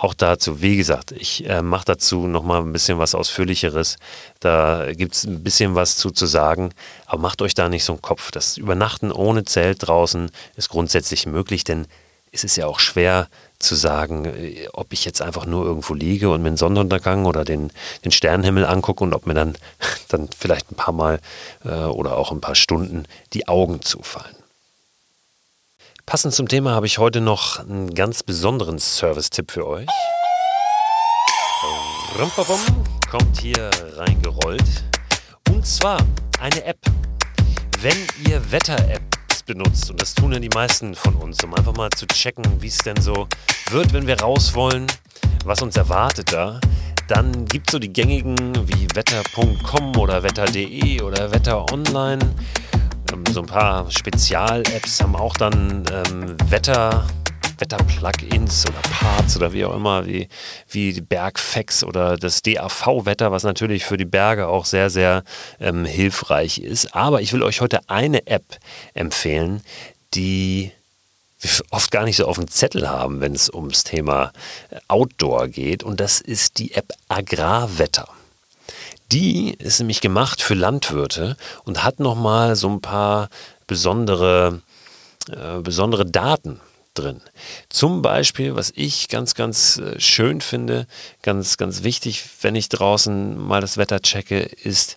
Auch 0.00 0.14
dazu, 0.14 0.62
wie 0.62 0.78
gesagt, 0.78 1.12
ich 1.12 1.46
äh, 1.46 1.60
mache 1.60 1.84
dazu 1.84 2.26
nochmal 2.26 2.62
ein 2.62 2.72
bisschen 2.72 2.98
was 2.98 3.14
Ausführlicheres. 3.14 3.98
Da 4.38 4.92
gibt 4.94 5.14
es 5.14 5.24
ein 5.24 5.42
bisschen 5.42 5.74
was 5.74 5.98
zu, 5.98 6.10
zu 6.10 6.24
sagen. 6.24 6.72
Aber 7.04 7.20
macht 7.20 7.42
euch 7.42 7.52
da 7.52 7.68
nicht 7.68 7.84
so 7.84 7.92
einen 7.92 8.00
Kopf. 8.00 8.30
Das 8.30 8.56
Übernachten 8.56 9.12
ohne 9.12 9.44
Zelt 9.44 9.86
draußen 9.86 10.30
ist 10.56 10.70
grundsätzlich 10.70 11.26
möglich, 11.26 11.64
denn 11.64 11.86
es 12.32 12.44
ist 12.44 12.56
ja 12.56 12.66
auch 12.66 12.80
schwer, 12.80 13.28
zu 13.60 13.74
sagen, 13.76 14.24
äh, 14.24 14.68
ob 14.72 14.92
ich 14.92 15.04
jetzt 15.04 15.22
einfach 15.22 15.46
nur 15.46 15.64
irgendwo 15.64 15.94
liege 15.94 16.30
und 16.30 16.42
mir 16.42 16.50
den 16.50 16.56
Sonnenuntergang 16.56 17.26
oder 17.26 17.44
den, 17.44 17.72
den 18.04 18.10
Sternenhimmel 18.10 18.64
angucke 18.64 19.04
und 19.04 19.14
ob 19.14 19.26
mir 19.26 19.34
dann, 19.34 19.56
dann 20.08 20.28
vielleicht 20.36 20.72
ein 20.72 20.76
paar 20.76 20.94
Mal 20.94 21.20
äh, 21.64 21.84
oder 21.84 22.16
auch 22.16 22.32
ein 22.32 22.40
paar 22.40 22.54
Stunden 22.54 23.04
die 23.32 23.46
Augen 23.46 23.82
zufallen. 23.82 24.34
Passend 26.06 26.34
zum 26.34 26.48
Thema 26.48 26.72
habe 26.72 26.86
ich 26.86 26.98
heute 26.98 27.20
noch 27.20 27.60
einen 27.60 27.94
ganz 27.94 28.24
besonderen 28.24 28.80
Service-Tipp 28.80 29.52
für 29.52 29.66
euch. 29.66 29.88
Rumpabum 32.18 32.58
kommt 33.08 33.40
hier 33.40 33.70
reingerollt. 33.96 34.84
Und 35.48 35.64
zwar 35.64 35.98
eine 36.40 36.64
App. 36.64 36.78
Wenn 37.80 37.96
ihr 38.28 38.50
Wetter-App 38.50 39.19
benutzt. 39.54 39.90
Und 39.90 40.00
das 40.00 40.14
tun 40.14 40.32
ja 40.32 40.38
die 40.38 40.48
meisten 40.48 40.94
von 40.94 41.14
uns, 41.16 41.42
um 41.42 41.54
einfach 41.54 41.74
mal 41.74 41.90
zu 41.90 42.06
checken, 42.06 42.44
wie 42.60 42.68
es 42.68 42.78
denn 42.78 43.00
so 43.00 43.26
wird, 43.70 43.92
wenn 43.92 44.06
wir 44.06 44.20
raus 44.20 44.54
wollen, 44.54 44.86
was 45.44 45.60
uns 45.62 45.76
erwartet 45.76 46.32
da. 46.32 46.60
Dann 47.08 47.44
gibt 47.46 47.68
es 47.68 47.72
so 47.72 47.78
die 47.80 47.92
gängigen 47.92 48.36
wie 48.68 48.86
wetter.com 48.94 49.96
oder 49.96 50.22
wetter.de 50.22 51.02
oder 51.02 51.32
Wetter 51.32 51.72
Online. 51.72 52.20
Ähm, 53.12 53.24
so 53.32 53.40
ein 53.40 53.46
paar 53.46 53.90
Spezial-Apps 53.90 55.00
haben 55.00 55.16
auch 55.16 55.34
dann 55.36 55.84
ähm, 55.92 56.36
Wetter 56.48 57.04
Wetter-Plugins 57.60 58.64
oder 58.66 58.80
Parts 58.80 59.36
oder 59.36 59.52
wie 59.52 59.64
auch 59.64 59.74
immer, 59.74 60.06
wie, 60.06 60.28
wie 60.68 61.00
Bergfax 61.00 61.84
oder 61.84 62.16
das 62.16 62.42
DAV-Wetter, 62.42 63.30
was 63.30 63.44
natürlich 63.44 63.84
für 63.84 63.96
die 63.96 64.04
Berge 64.04 64.48
auch 64.48 64.64
sehr, 64.64 64.90
sehr 64.90 65.22
ähm, 65.60 65.84
hilfreich 65.84 66.58
ist. 66.58 66.94
Aber 66.94 67.20
ich 67.20 67.32
will 67.32 67.42
euch 67.42 67.60
heute 67.60 67.80
eine 67.88 68.26
App 68.26 68.58
empfehlen, 68.94 69.62
die 70.14 70.72
wir 71.40 71.50
oft 71.70 71.90
gar 71.90 72.04
nicht 72.04 72.16
so 72.16 72.26
auf 72.26 72.36
dem 72.36 72.48
Zettel 72.48 72.88
haben, 72.88 73.20
wenn 73.20 73.34
es 73.34 73.48
ums 73.48 73.84
Thema 73.84 74.32
Outdoor 74.88 75.48
geht. 75.48 75.82
Und 75.82 76.00
das 76.00 76.20
ist 76.20 76.58
die 76.58 76.74
App 76.74 76.92
Agrarwetter. 77.08 78.08
Die 79.12 79.54
ist 79.54 79.80
nämlich 79.80 80.00
gemacht 80.00 80.40
für 80.42 80.54
Landwirte 80.54 81.36
und 81.64 81.82
hat 81.82 81.98
nochmal 81.98 82.56
so 82.56 82.68
ein 82.68 82.80
paar 82.80 83.28
besondere, 83.66 84.62
äh, 85.30 85.60
besondere 85.60 86.06
Daten 86.06 86.60
drin. 86.94 87.20
Zum 87.68 88.02
Beispiel, 88.02 88.56
was 88.56 88.72
ich 88.74 89.08
ganz, 89.08 89.34
ganz 89.34 89.78
äh, 89.78 89.98
schön 90.00 90.40
finde, 90.40 90.86
ganz, 91.22 91.56
ganz 91.56 91.82
wichtig, 91.82 92.24
wenn 92.42 92.54
ich 92.54 92.68
draußen 92.68 93.38
mal 93.38 93.60
das 93.60 93.76
Wetter 93.76 94.00
checke, 94.00 94.40
ist 94.40 94.96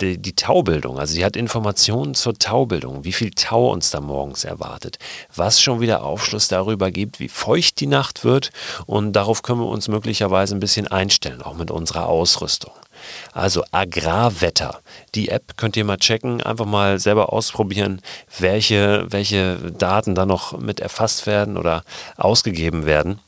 die, 0.00 0.18
die 0.18 0.34
Taubildung. 0.34 0.98
Also 0.98 1.14
sie 1.14 1.24
hat 1.24 1.36
Informationen 1.36 2.14
zur 2.14 2.34
Taubildung, 2.34 3.04
wie 3.04 3.12
viel 3.12 3.30
Tau 3.30 3.70
uns 3.70 3.90
da 3.90 4.00
morgens 4.00 4.44
erwartet, 4.44 4.98
was 5.34 5.60
schon 5.60 5.80
wieder 5.80 6.02
Aufschluss 6.02 6.48
darüber 6.48 6.90
gibt, 6.90 7.20
wie 7.20 7.28
feucht 7.28 7.80
die 7.80 7.86
Nacht 7.86 8.24
wird 8.24 8.50
und 8.86 9.12
darauf 9.12 9.42
können 9.42 9.60
wir 9.60 9.68
uns 9.68 9.88
möglicherweise 9.88 10.54
ein 10.56 10.60
bisschen 10.60 10.88
einstellen, 10.88 11.42
auch 11.42 11.54
mit 11.54 11.70
unserer 11.70 12.06
Ausrüstung. 12.06 12.72
Also 13.32 13.64
Agrarwetter. 13.70 14.80
Die 15.14 15.28
App 15.28 15.56
könnt 15.56 15.76
ihr 15.76 15.84
mal 15.84 15.96
checken, 15.96 16.42
einfach 16.42 16.66
mal 16.66 16.98
selber 16.98 17.32
ausprobieren, 17.32 18.00
welche, 18.38 19.06
welche 19.08 19.56
Daten 19.72 20.14
da 20.14 20.26
noch 20.26 20.58
mit 20.58 20.80
erfasst 20.80 21.26
werden 21.26 21.56
oder 21.56 21.84
ausgegeben 22.16 22.86
werden. 22.86 23.20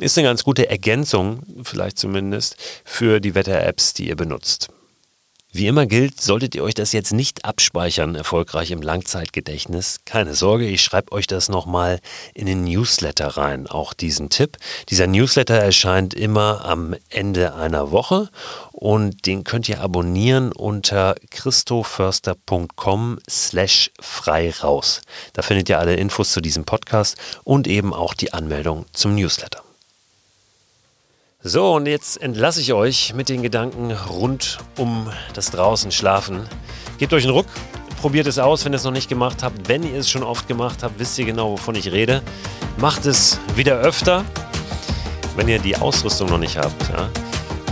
Ist 0.00 0.16
eine 0.16 0.28
ganz 0.28 0.42
gute 0.42 0.68
Ergänzung, 0.68 1.42
vielleicht 1.64 1.98
zumindest, 1.98 2.56
für 2.84 3.20
die 3.20 3.34
Wetter-Apps, 3.34 3.94
die 3.94 4.08
ihr 4.08 4.16
benutzt. 4.16 4.70
Wie 5.54 5.66
immer 5.66 5.84
gilt, 5.84 6.18
solltet 6.18 6.54
ihr 6.54 6.64
euch 6.64 6.72
das 6.72 6.92
jetzt 6.92 7.12
nicht 7.12 7.44
abspeichern, 7.44 8.14
erfolgreich 8.14 8.70
im 8.70 8.80
Langzeitgedächtnis. 8.80 10.00
Keine 10.06 10.34
Sorge, 10.34 10.66
ich 10.66 10.82
schreibe 10.82 11.12
euch 11.12 11.26
das 11.26 11.50
nochmal 11.50 12.00
in 12.32 12.46
den 12.46 12.64
Newsletter 12.64 13.26
rein, 13.36 13.66
auch 13.66 13.92
diesen 13.92 14.30
Tipp. 14.30 14.56
Dieser 14.88 15.06
Newsletter 15.06 15.56
erscheint 15.56 16.14
immer 16.14 16.64
am 16.64 16.96
Ende 17.10 17.54
einer 17.54 17.90
Woche 17.90 18.30
und 18.72 19.26
den 19.26 19.44
könnt 19.44 19.68
ihr 19.68 19.82
abonnieren 19.82 20.52
unter 20.52 21.16
christoförster.com 21.30 23.18
slash 23.28 23.90
frei 24.00 24.54
raus. 24.62 25.02
Da 25.34 25.42
findet 25.42 25.68
ihr 25.68 25.78
alle 25.78 25.96
Infos 25.96 26.32
zu 26.32 26.40
diesem 26.40 26.64
Podcast 26.64 27.18
und 27.44 27.66
eben 27.66 27.92
auch 27.92 28.14
die 28.14 28.32
Anmeldung 28.32 28.86
zum 28.94 29.14
Newsletter. 29.16 29.62
So, 31.44 31.74
und 31.74 31.86
jetzt 31.86 32.22
entlasse 32.22 32.60
ich 32.60 32.72
euch 32.72 33.14
mit 33.14 33.28
den 33.28 33.42
Gedanken 33.42 33.90
rund 33.90 34.58
um 34.78 35.10
das 35.34 35.50
draußen 35.50 35.90
Schlafen. 35.90 36.46
Gebt 36.98 37.12
euch 37.12 37.24
einen 37.24 37.32
Ruck, 37.32 37.46
probiert 38.00 38.28
es 38.28 38.38
aus, 38.38 38.64
wenn 38.64 38.72
ihr 38.72 38.76
es 38.76 38.84
noch 38.84 38.92
nicht 38.92 39.08
gemacht 39.08 39.42
habt. 39.42 39.68
Wenn 39.68 39.82
ihr 39.82 39.98
es 39.98 40.08
schon 40.08 40.22
oft 40.22 40.46
gemacht 40.46 40.84
habt, 40.84 41.00
wisst 41.00 41.18
ihr 41.18 41.24
genau, 41.24 41.50
wovon 41.50 41.74
ich 41.74 41.90
rede. 41.90 42.22
Macht 42.76 43.06
es 43.06 43.40
wieder 43.56 43.74
öfter. 43.78 44.24
Wenn 45.34 45.48
ihr 45.48 45.58
die 45.58 45.74
Ausrüstung 45.74 46.28
noch 46.28 46.38
nicht 46.38 46.58
habt, 46.58 46.80
ja, 46.90 47.08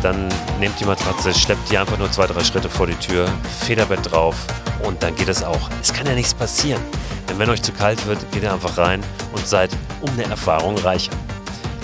dann 0.02 0.28
nehmt 0.58 0.80
die 0.80 0.84
Matratze, 0.84 1.32
schleppt 1.32 1.70
die 1.70 1.78
einfach 1.78 1.96
nur 1.96 2.10
zwei, 2.10 2.26
drei 2.26 2.42
Schritte 2.42 2.68
vor 2.68 2.88
die 2.88 2.94
Tür, 2.94 3.28
Federbett 3.60 4.10
drauf 4.10 4.34
und 4.82 5.00
dann 5.00 5.14
geht 5.14 5.28
es 5.28 5.44
auch. 5.44 5.70
Es 5.80 5.92
kann 5.92 6.08
ja 6.08 6.14
nichts 6.14 6.34
passieren. 6.34 6.82
Denn 7.28 7.38
wenn 7.38 7.48
euch 7.48 7.62
zu 7.62 7.70
kalt 7.70 8.04
wird, 8.08 8.18
geht 8.32 8.42
ihr 8.42 8.52
einfach 8.52 8.76
rein 8.78 9.00
und 9.32 9.46
seid 9.46 9.70
um 10.00 10.10
eine 10.14 10.24
Erfahrung 10.24 10.76
reicher. 10.78 11.12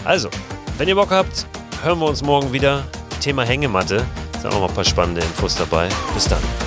Also, 0.05 0.31
wenn 0.79 0.89
ihr 0.89 0.97
Bock 0.97 1.13
habt, 1.13 1.47
hören 1.83 1.99
wir 2.01 2.07
uns 2.07 2.23
morgen 2.23 2.53
wieder. 2.53 2.85
Thema 3.21 3.45
Hängematte. 3.45 4.07
Da 4.33 4.41
sind 4.41 4.53
auch 4.53 4.61
noch 4.61 4.69
ein 4.69 4.75
paar 4.75 4.85
spannende 4.85 5.21
Infos 5.21 5.57
dabei. 5.57 5.89
Bis 6.15 6.29
dann. 6.29 6.66